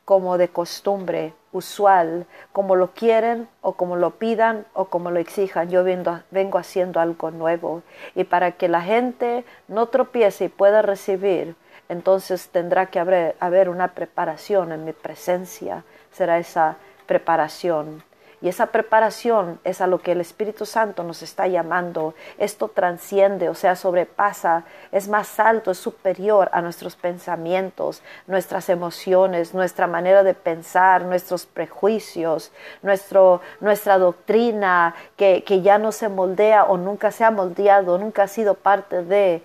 como 0.05 0.39
de 0.39 0.49
costumbre, 0.49 1.35
usual, 1.53 2.27
como 2.53 2.77
lo 2.77 2.93
quieren 2.93 3.49
o 3.61 3.73
como 3.73 3.97
lo 3.97 4.13
pidan 4.19 4.67
o 4.73 4.87
como 4.87 5.11
lo 5.11 5.21
exijan. 5.21 5.69
Yo 5.71 5.85
vengo, 5.85 6.21
vengo 6.31 6.59
haciendo 6.59 6.99
algo 6.99 7.31
nuevo. 7.31 7.83
Y 8.15 8.25
para 8.25 8.53
que 8.53 8.69
la 8.69 8.81
gente 8.81 9.45
no 9.69 9.87
tropiece 9.87 10.47
y 10.47 10.49
pueda 10.49 10.83
recibir, 10.83 11.57
entonces 11.89 12.49
tendrá 12.49 12.87
que 12.87 12.99
haber, 12.99 13.37
haber 13.39 13.69
una 13.69 13.89
preparación 13.89 14.73
en 14.73 14.85
mi 14.85 14.93
presencia. 14.93 15.85
Será 16.11 16.39
esa 16.39 16.77
preparación. 17.09 18.05
Y 18.41 18.49
esa 18.49 18.67
preparación 18.67 19.59
es 19.65 19.81
a 19.81 19.89
lo 19.89 19.99
que 19.99 20.13
el 20.13 20.21
Espíritu 20.21 20.65
Santo 20.65 21.03
nos 21.03 21.23
está 21.23 21.49
llamando. 21.49 22.15
Esto 22.39 22.69
transciende, 22.69 23.49
o 23.49 23.55
sea, 23.55 23.75
sobrepasa, 23.75 24.65
es 24.93 25.09
más 25.09 25.41
alto, 25.41 25.73
es 25.73 25.79
superior 25.79 26.49
a 26.53 26.63
nuestros 26.63 26.95
pensamientos, 26.95 28.01
nuestras 28.29 28.69
emociones, 28.69 29.55
nuestra 29.55 29.89
manera 29.89 30.23
de 30.23 30.35
pensar, 30.35 31.05
nuestros 31.05 31.47
prejuicios, 31.47 32.53
nuestro, 32.83 33.41
nuestra 33.59 33.99
doctrina 33.99 34.95
que, 35.17 35.43
que 35.43 35.61
ya 35.61 35.79
no 35.79 35.91
se 35.91 36.09
moldea 36.09 36.63
o 36.65 36.77
nunca 36.77 37.11
se 37.11 37.25
ha 37.25 37.33
moldeado, 37.33 37.99
nunca 37.99 38.25
ha 38.25 38.29
sido 38.29 38.55
parte 38.55 39.03
de 39.03 39.43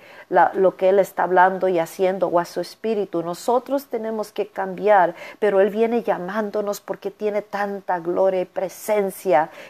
lo 0.53 0.77
que 0.77 0.89
Él 0.89 0.99
está 0.99 1.23
hablando 1.23 1.67
y 1.67 1.79
haciendo 1.79 2.27
o 2.27 2.39
a 2.39 2.45
su 2.45 2.61
espíritu. 2.61 3.23
Nosotros 3.23 3.87
tenemos 3.87 4.31
que 4.31 4.47
cambiar, 4.47 5.15
pero 5.39 5.61
Él 5.61 5.71
viene 5.71 6.03
llamándonos 6.03 6.79
porque 6.79 7.09
tiene 7.09 7.41
tanta 7.41 7.99
gloria 7.99 8.41
y 8.41 8.45
presencia 8.45 8.82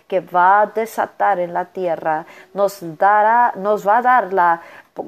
que 0.07 0.19
va 0.19 0.61
a 0.61 0.65
desatar 0.67 1.39
en 1.39 1.53
la 1.53 1.65
tierra. 1.65 2.25
Nos 2.53 2.79
dará, 2.97 3.53
nos 3.55 3.87
va 3.87 3.97
a 3.97 4.01
dar 4.01 4.33
la 4.33 4.61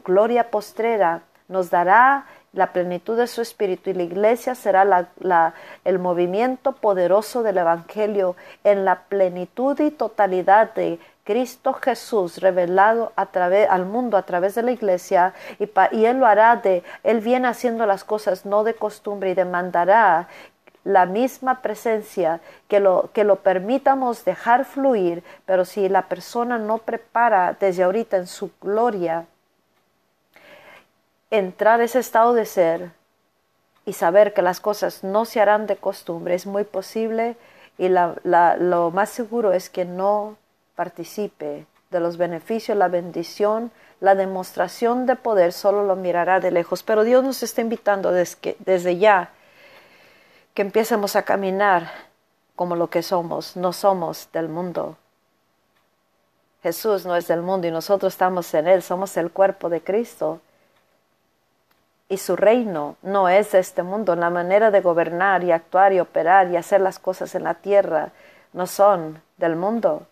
gloria 0.04 0.50
postrera, 0.50 1.22
nos 1.48 1.70
dará 1.70 2.26
la 2.54 2.72
plenitud 2.72 3.18
de 3.18 3.28
su 3.28 3.42
espíritu 3.42 3.90
y 3.90 3.94
la 3.94 4.04
iglesia 4.04 4.56
será 4.56 4.86
la, 4.86 5.54
el 5.84 6.00
movimiento 6.00 6.72
poderoso 6.72 7.44
del 7.44 7.58
Evangelio 7.58 8.36
en 8.64 8.86
la 8.86 9.02
plenitud 9.10 9.78
y 9.82 9.92
totalidad 9.92 10.74
de 10.74 11.00
Cristo 11.26 11.74
Jesús 11.74 12.38
revelado 12.38 13.12
a 13.16 13.26
través, 13.26 13.70
al 13.70 13.86
mundo 13.86 14.16
a 14.16 14.22
través 14.24 14.56
de 14.56 14.64
la 14.64 14.72
iglesia 14.72 15.34
y, 15.60 15.70
y 15.92 16.06
Él 16.06 16.20
lo 16.20 16.28
hará 16.28 16.56
de, 16.56 16.84
Él 17.04 17.20
viene 17.20 17.48
haciendo 17.48 17.86
las 17.86 18.04
cosas 18.04 18.46
no 18.46 18.64
de 18.64 18.76
costumbre 18.76 19.32
y 19.32 19.34
demandará 19.34 20.30
la 20.86 21.06
misma 21.08 21.62
presencia 21.62 22.40
que 22.70 22.80
lo, 22.80 23.10
que 23.12 23.26
lo 23.26 23.38
permitamos 23.38 24.24
dejar 24.24 24.64
fluir, 24.64 25.24
pero 25.46 25.66
si 25.66 25.90
la 25.90 26.04
persona 26.04 26.58
no 26.58 26.78
prepara 26.78 27.58
desde 27.60 27.84
ahorita 27.84 28.18
en 28.18 28.28
su 28.28 28.52
gloria, 28.62 29.26
entrar 31.32 31.82
ese 31.82 32.00
estado 32.00 32.34
de 32.34 32.46
ser 32.46 32.92
y 33.86 33.94
saber 33.94 34.34
que 34.34 34.44
las 34.44 34.62
cosas 34.62 35.04
no 35.04 35.26
se 35.26 35.42
harán 35.42 35.68
de 35.68 35.76
costumbre 35.76 36.36
es 36.36 36.46
muy 36.46 36.64
posible 36.64 37.36
y 37.78 37.90
lo 37.90 38.92
más 38.92 39.10
seguro 39.10 39.52
es 39.54 39.70
que 39.70 39.86
no 39.86 40.38
participe 40.76 41.66
de 41.90 42.00
los 42.00 42.18
beneficios, 42.18 42.78
la 42.78 42.88
bendición, 42.88 43.72
la 44.02 44.16
demostración 44.16 45.06
de 45.06 45.16
poder, 45.16 45.52
solo 45.52 45.84
lo 45.84 45.96
mirará 45.96 46.40
de 46.40 46.52
lejos. 46.52 46.84
Pero 46.84 47.04
Dios 47.04 47.24
nos 47.24 47.44
está 47.44 47.62
invitando 47.62 48.12
desde, 48.12 48.56
desde 48.60 48.98
ya 48.98 49.32
que 50.56 50.62
empecemos 50.62 51.16
a 51.16 51.24
caminar 51.24 51.92
como 52.56 52.76
lo 52.76 52.90
que 52.90 53.04
somos. 53.04 53.56
No 53.56 53.74
somos 53.74 54.30
del 54.32 54.50
mundo. 54.50 54.98
Jesús 56.64 57.06
no 57.06 57.16
es 57.16 57.28
del 57.28 57.42
mundo 57.42 57.68
y 57.68 57.72
nosotros 57.72 58.14
estamos 58.14 58.52
en 58.56 58.68
Él, 58.68 58.82
somos 58.82 59.18
el 59.18 59.30
cuerpo 59.30 59.70
de 59.70 59.82
Cristo. 59.82 60.40
Y 62.08 62.18
su 62.18 62.36
reino 62.36 62.96
no 63.02 63.30
es 63.30 63.54
este 63.54 63.84
mundo. 63.84 64.16
La 64.16 64.30
manera 64.30 64.72
de 64.72 64.82
gobernar 64.82 65.44
y 65.44 65.52
actuar 65.52 65.92
y 65.92 66.00
operar 66.00 66.50
y 66.50 66.56
hacer 66.56 66.82
las 66.82 67.00
cosas 67.00 67.36
en 67.36 67.44
la 67.44 67.56
tierra 67.56 68.12
no 68.54 68.66
son 68.66 69.22
del 69.38 69.56
mundo. 69.58 70.08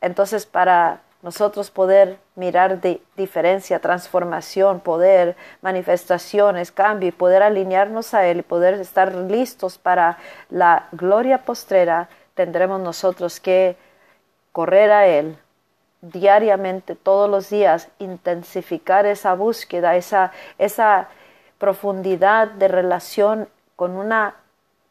Entonces, 0.00 0.46
para 0.46 1.00
nosotros 1.22 1.70
poder 1.70 2.18
mirar 2.34 2.80
de 2.80 3.02
diferencia, 3.16 3.78
transformación, 3.80 4.80
poder, 4.80 5.36
manifestaciones, 5.60 6.72
cambio 6.72 7.08
y 7.08 7.12
poder 7.12 7.42
alinearnos 7.42 8.14
a 8.14 8.26
Él 8.26 8.38
y 8.38 8.42
poder 8.42 8.74
estar 8.74 9.14
listos 9.14 9.76
para 9.76 10.18
la 10.48 10.88
gloria 10.92 11.44
postrera, 11.44 12.08
tendremos 12.34 12.80
nosotros 12.80 13.38
que 13.38 13.76
correr 14.52 14.90
a 14.90 15.06
Él 15.06 15.36
diariamente, 16.00 16.94
todos 16.94 17.28
los 17.28 17.50
días, 17.50 17.88
intensificar 17.98 19.04
esa 19.04 19.34
búsqueda, 19.34 19.96
esa, 19.96 20.32
esa 20.56 21.08
profundidad 21.58 22.48
de 22.48 22.68
relación 22.68 23.48
con 23.76 23.92
una 23.92 24.36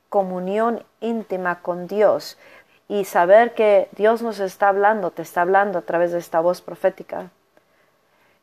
comunión 0.10 0.84
íntima 1.02 1.62
con 1.62 1.88
Dios 1.88 2.38
y 2.90 3.06
saber 3.06 3.54
que 3.54 3.88
Dios 3.92 4.22
nos 4.22 4.40
está 4.40 4.68
hablando, 4.68 5.12
te 5.12 5.22
está 5.22 5.40
hablando 5.42 5.80
a 5.80 5.84
través 5.84 6.12
de 6.12 6.18
esta 6.18 6.42
voz 6.42 6.62
profética. 6.62 7.30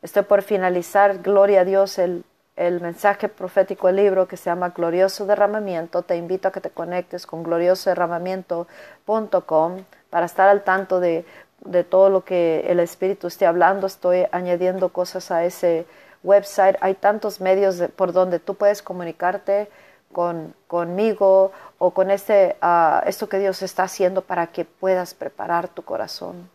Estoy 0.01 0.23
por 0.23 0.41
finalizar, 0.41 1.21
gloria 1.21 1.61
a 1.61 1.65
Dios, 1.65 1.99
el, 1.99 2.23
el 2.55 2.79
mensaje 2.79 3.27
profético, 3.27 3.89
el 3.89 3.97
libro 3.97 4.25
que 4.27 4.37
se 4.37 4.49
llama 4.49 4.69
Glorioso 4.69 5.25
Derramamiento. 5.25 6.01
Te 6.01 6.15
invito 6.15 6.47
a 6.47 6.53
que 6.53 6.61
te 6.61 6.69
conectes 6.69 7.27
con 7.27 7.43
gloriosoderramamiento.com 7.43 9.83
para 10.09 10.25
estar 10.25 10.47
al 10.47 10.63
tanto 10.63 11.01
de, 11.01 11.25
de 11.65 11.83
todo 11.83 12.09
lo 12.09 12.23
que 12.23 12.65
el 12.69 12.79
Espíritu 12.79 13.27
esté 13.27 13.45
hablando. 13.45 13.85
Estoy 13.85 14.27
añadiendo 14.31 14.87
cosas 14.89 15.29
a 15.29 15.43
ese 15.43 15.85
website, 16.23 16.77
hay 16.79 16.93
tantos 16.93 17.41
medios 17.41 17.83
por 17.97 18.13
donde 18.13 18.39
tú 18.39 18.55
puedes 18.55 18.81
comunicarte 18.81 19.67
con, 20.11 20.53
conmigo 20.67 21.51
o 21.77 21.91
con 21.91 22.09
este, 22.11 22.57
ah, 22.61 23.03
esto 23.05 23.29
que 23.29 23.39
Dios 23.39 23.61
está 23.61 23.83
haciendo 23.83 24.21
para 24.21 24.47
que 24.47 24.65
puedas 24.65 25.13
preparar 25.13 25.67
tu 25.67 25.83
corazón, 25.83 26.49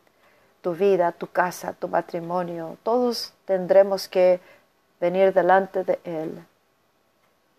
tu 0.61 0.75
vida, 0.75 1.13
tu 1.13 1.27
casa, 1.29 1.75
tu 1.75 1.89
matrimonio. 1.89 2.77
Todos 2.83 3.33
tendremos 3.45 4.09
que 4.09 4.41
venir 5.01 5.33
delante 5.33 5.85
de 5.85 6.01
Él 6.05 6.45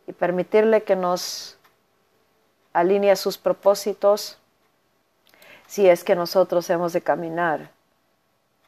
y 0.08 0.13
permitirle 0.13 0.84
que 0.84 0.95
nos 0.95 1.58
alinee 2.73 3.15
sus 3.15 3.38
propósitos 3.38 4.38
si 5.67 5.88
es 5.88 6.04
que 6.04 6.15
nosotros 6.15 6.69
hemos 6.69 6.93
de 6.93 7.02
caminar 7.02 7.69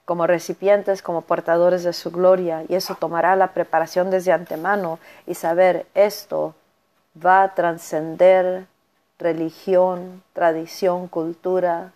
como 0.06 0.28
recipientes, 0.28 1.02
como 1.02 1.22
portadores 1.22 1.84
de 1.84 1.92
su 1.92 2.12
gloria, 2.12 2.64
y 2.70 2.76
eso 2.76 2.96
tomará 2.96 3.36
la 3.36 3.54
preparación 3.54 4.12
desde 4.12 4.32
antemano 4.32 5.00
y 5.26 5.34
saber 5.34 5.88
esto 5.96 6.54
va 7.24 7.42
a 7.42 7.56
trascender 7.56 8.68
religión, 9.18 10.24
tradición, 10.34 11.08
cultura, 11.08 11.94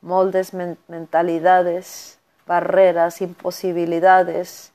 moldes, 0.00 0.52
mentalidades, 0.88 2.18
barreras, 2.46 3.20
imposibilidades, 3.20 4.72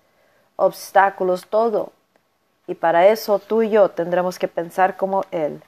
obstáculos, 0.56 1.48
todo. 1.48 1.92
Y 2.68 2.76
para 2.76 3.08
eso 3.08 3.40
tú 3.40 3.62
y 3.64 3.70
yo 3.70 3.90
tendremos 3.90 4.40
que 4.40 4.48
pensar 4.48 4.96
como 4.96 5.24
Él, 5.32 5.62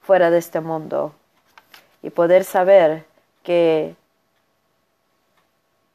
fuera 0.00 0.30
de 0.30 0.38
este 0.38 0.60
mundo, 0.60 1.14
y 2.02 2.10
poder 2.10 2.44
saber 2.44 3.04
que 3.42 3.96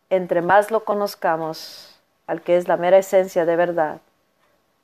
entre 0.10 0.42
más 0.42 0.72
lo 0.72 0.84
conozcamos, 0.84 2.00
al 2.28 2.42
que 2.42 2.58
es 2.58 2.68
la 2.68 2.78
mera 2.78 2.98
esencia 2.98 3.46
de 3.46 3.56
verdad, 3.56 4.02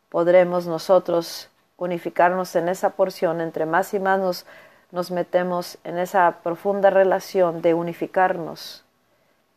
podremos 0.10 0.68
nosotros 0.68 1.50
unificarnos 1.78 2.56
en 2.56 2.70
esa 2.70 2.92
porción, 2.92 3.42
entre 3.42 3.66
más 3.66 3.94
y 3.94 4.00
más 4.00 4.20
nos, 4.20 4.46
nos 4.92 5.12
metemos 5.12 5.78
en 5.84 5.98
esa 5.98 6.40
profunda 6.44 6.90
relación 6.90 7.62
de 7.62 7.74
unificarnos, 7.74 8.84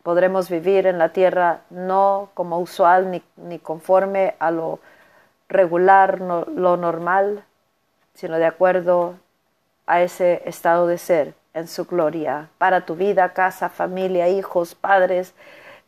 podremos 0.03 0.49
vivir 0.49 0.87
en 0.87 0.99
la 0.99 1.11
tierra 1.11 1.61
no 1.71 2.31
como 2.35 2.59
usual 2.59 3.11
ni, 3.11 3.23
ni 3.37 3.59
conforme 3.59 4.35
a 4.39 4.51
lo 4.51 4.81
regular, 5.49 6.21
lo 6.21 6.77
normal, 6.77 7.45
sino 8.15 8.39
de 8.39 8.47
acuerdo 8.47 9.15
a 9.87 10.03
ese 10.03 10.43
estado 10.47 10.87
de 10.87 10.99
ser 10.99 11.35
en 11.53 11.67
su 11.67 11.85
gloria, 11.85 12.49
para 12.59 12.87
tu 12.87 12.95
vida, 12.95 13.33
casa, 13.33 13.69
familia, 13.69 14.29
hijos, 14.29 14.75
padres, 14.75 15.35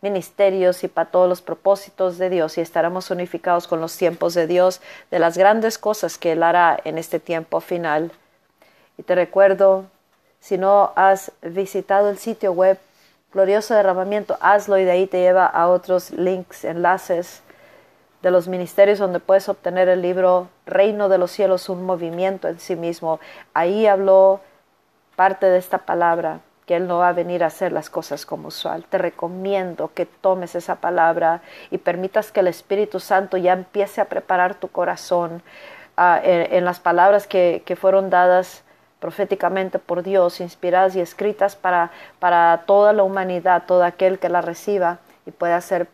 ministerios 0.01 0.83
y 0.83 0.89
para 0.89 1.11
todos 1.11 1.29
los 1.29 1.41
propósitos 1.41 2.19
de 2.19 2.29
Dios 2.29 2.59
y 2.59 2.61
estaremos 2.61 3.11
unificados 3.11 3.69
con 3.69 3.81
los 3.81 3.97
tiempos 3.97 4.35
de 4.35 4.49
Dios, 4.49 4.81
de 5.11 5.21
las 5.21 5.39
grandes 5.39 5.79
cosas 5.79 6.19
que 6.19 6.33
Él 6.33 6.43
hará 6.43 6.79
en 6.85 6.99
este 6.99 7.21
tiempo 7.21 7.61
final. 7.61 8.11
Te 9.07 9.15
recuerdo, 9.15 9.87
si 10.41 10.59
no 10.59 10.93
has 10.97 11.33
visitado 11.43 12.11
el 12.11 12.19
sitio 12.19 12.53
web 12.53 12.79
Glorioso 13.33 13.75
Derramamiento, 13.75 14.37
hazlo 14.41 14.77
y 14.79 14.85
de 14.85 14.91
ahí 14.91 15.07
te 15.07 15.21
lleva 15.21 15.47
a 15.47 15.69
otros 15.69 16.11
links, 16.11 16.65
enlaces 16.65 17.43
de 18.21 18.31
los 18.31 18.47
ministerios 18.47 18.99
donde 18.99 19.19
puedes 19.19 19.49
obtener 19.49 19.89
el 19.89 20.03
libro 20.03 20.49
Reino 20.67 21.09
de 21.09 21.19
los 21.19 21.31
Cielos, 21.31 21.69
un 21.69 21.85
movimiento 21.85 22.49
en 22.49 22.61
sí 22.61 22.77
mismo. 22.77 23.19
Ahí 23.55 23.87
habló 23.87 24.41
parte 25.17 25.47
de 25.47 25.59
esta 25.59 25.79
palabra, 25.79 26.41
que 26.67 26.77
Él 26.77 26.87
no 26.87 26.99
va 26.99 27.09
a 27.09 27.13
venir 27.13 27.43
a 27.43 27.49
hacer 27.49 27.73
las 27.73 27.91
cosas 27.91 28.27
como 28.27 28.49
usual. 28.49 28.85
Te 28.85 28.99
recomiendo 28.99 29.91
que 29.95 30.07
tomes 30.07 30.55
esa 30.55 30.77
palabra 30.77 31.41
y 31.71 31.79
permitas 31.79 32.31
que 32.31 32.41
el 32.41 32.49
Espíritu 32.49 33.01
Santo 33.01 33.37
ya 33.39 33.55
empiece 33.55 34.01
a 34.01 34.05
preparar 34.05 34.55
tu 34.55 34.69
corazón 34.69 35.43
ah, 35.97 36.21
en, 36.23 36.65
las 36.65 36.79
palabras 36.79 37.27
que, 37.27 37.63
que 37.65 37.75
fueron 37.75 38.11
dadas 38.11 38.63
proféticamente 39.03 39.81
por 39.81 40.05
Dios, 40.05 40.41
inspiradas 40.41 40.95
y 40.95 41.01
escritas 41.01 41.57
para, 41.57 41.91
para 42.21 42.63
toda 42.67 42.93
la 42.93 43.03
humanidad, 43.03 43.65
todo 43.67 43.83
aquel 43.83 44.21
que 44.21 44.29
la 44.29 44.43
reciba 44.43 45.01
y 45.27 45.33
pueda 45.33 45.57
hacer 45.57 45.89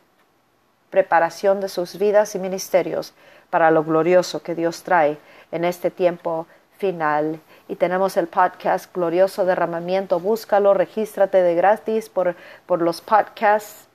preparación 0.91 1.61
de 1.61 1.71
sus 1.71 1.99
vidas 1.99 2.35
y 2.35 2.39
ministerios 2.39 3.15
para 3.49 3.71
lo 3.71 3.83
glorioso 3.83 4.43
que 4.43 4.55
Dios 4.55 4.83
trae 4.83 5.17
en 5.53 5.65
este 5.65 5.91
tiempo 5.91 6.47
final. 6.77 7.41
Y 7.67 7.77
tenemos 7.77 8.19
el 8.19 8.27
podcast 8.27 8.95
Glorioso 8.95 9.47
Derramamiento. 9.47 10.21
Búscalo, 10.21 10.75
regístrate 10.75 11.43
de 11.43 11.55
gratis 11.55 12.11
por, 12.11 12.37
por 12.67 12.83
los 12.83 13.01
podcasts 13.01 13.89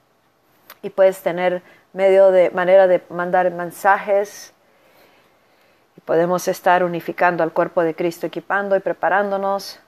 y 0.81 0.89
puedes 0.89 1.21
tener 1.21 1.61
medio 1.93 2.31
de 2.31 2.49
manera 2.49 2.87
de 2.87 3.03
mandar 3.09 3.51
mensajes. 3.51 4.52
Podemos 6.05 6.47
estar 6.47 6.83
unificando 6.83 7.43
al 7.43 7.53
cuerpo 7.53 7.81
de 7.81 7.95
Cristo, 7.95 8.27
equipando 8.27 8.75
y 8.75 8.81
preparándonos 8.81 9.79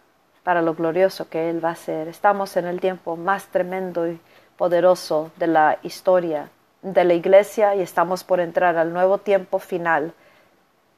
para 0.43 0.61
lo 0.61 0.73
glorioso 0.73 1.29
que 1.29 1.49
Él 1.49 1.63
va 1.63 1.69
a 1.69 1.73
hacer. 1.73 2.07
Estamos 2.07 2.55
en 2.55 2.65
el 2.65 2.79
tiempo 2.79 3.17
más 3.17 3.47
tremendo 3.47 4.07
y 4.07 4.19
poderoso 4.55 5.31
de 5.37 5.47
la 5.47 5.77
historia 5.83 6.49
de 6.81 7.03
la 7.03 7.15
iglesia 7.15 7.75
y 7.75 7.81
estamos 7.81 8.23
por 8.23 8.39
entrar 8.39 8.77
al 8.77 8.93
nuevo 8.93 9.17
tiempo 9.17 9.59
final 9.59 10.13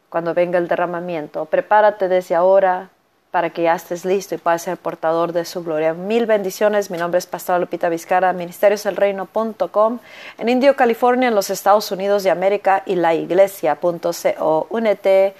cuando 0.09 0.33
venga 0.33 0.59
el 0.59 0.67
derramamiento. 0.67 1.45
Prepárate 1.45 2.09
desde 2.09 2.35
ahora 2.35 2.89
para 3.37 3.51
que 3.51 3.61
ya 3.61 3.75
estés 3.75 4.03
listo 4.03 4.33
y 4.33 4.39
puedas 4.39 4.63
ser 4.63 4.77
portador 4.77 5.31
de 5.31 5.45
su 5.45 5.63
gloria. 5.63 5.93
Mil 5.93 6.25
bendiciones. 6.25 6.89
Mi 6.89 6.97
nombre 6.97 7.19
es 7.19 7.27
Pastora 7.27 7.59
Lupita 7.59 7.87
Vizcara, 7.87 8.33
ministerioselreino.com, 8.33 9.99
en 10.39 10.49
Indio, 10.49 10.75
California, 10.75 11.27
en 11.27 11.35
los 11.35 11.51
Estados 11.51 11.91
Unidos 11.91 12.23
de 12.23 12.31
América 12.31 12.81
y 12.87 12.95
la 12.95 13.13
iglesia.co. 13.13 14.67
Únete 14.71 15.35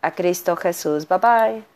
a 0.00 0.10
Cristo 0.12 0.56
Jesús. 0.56 1.06
Bye 1.06 1.18
bye. 1.18 1.71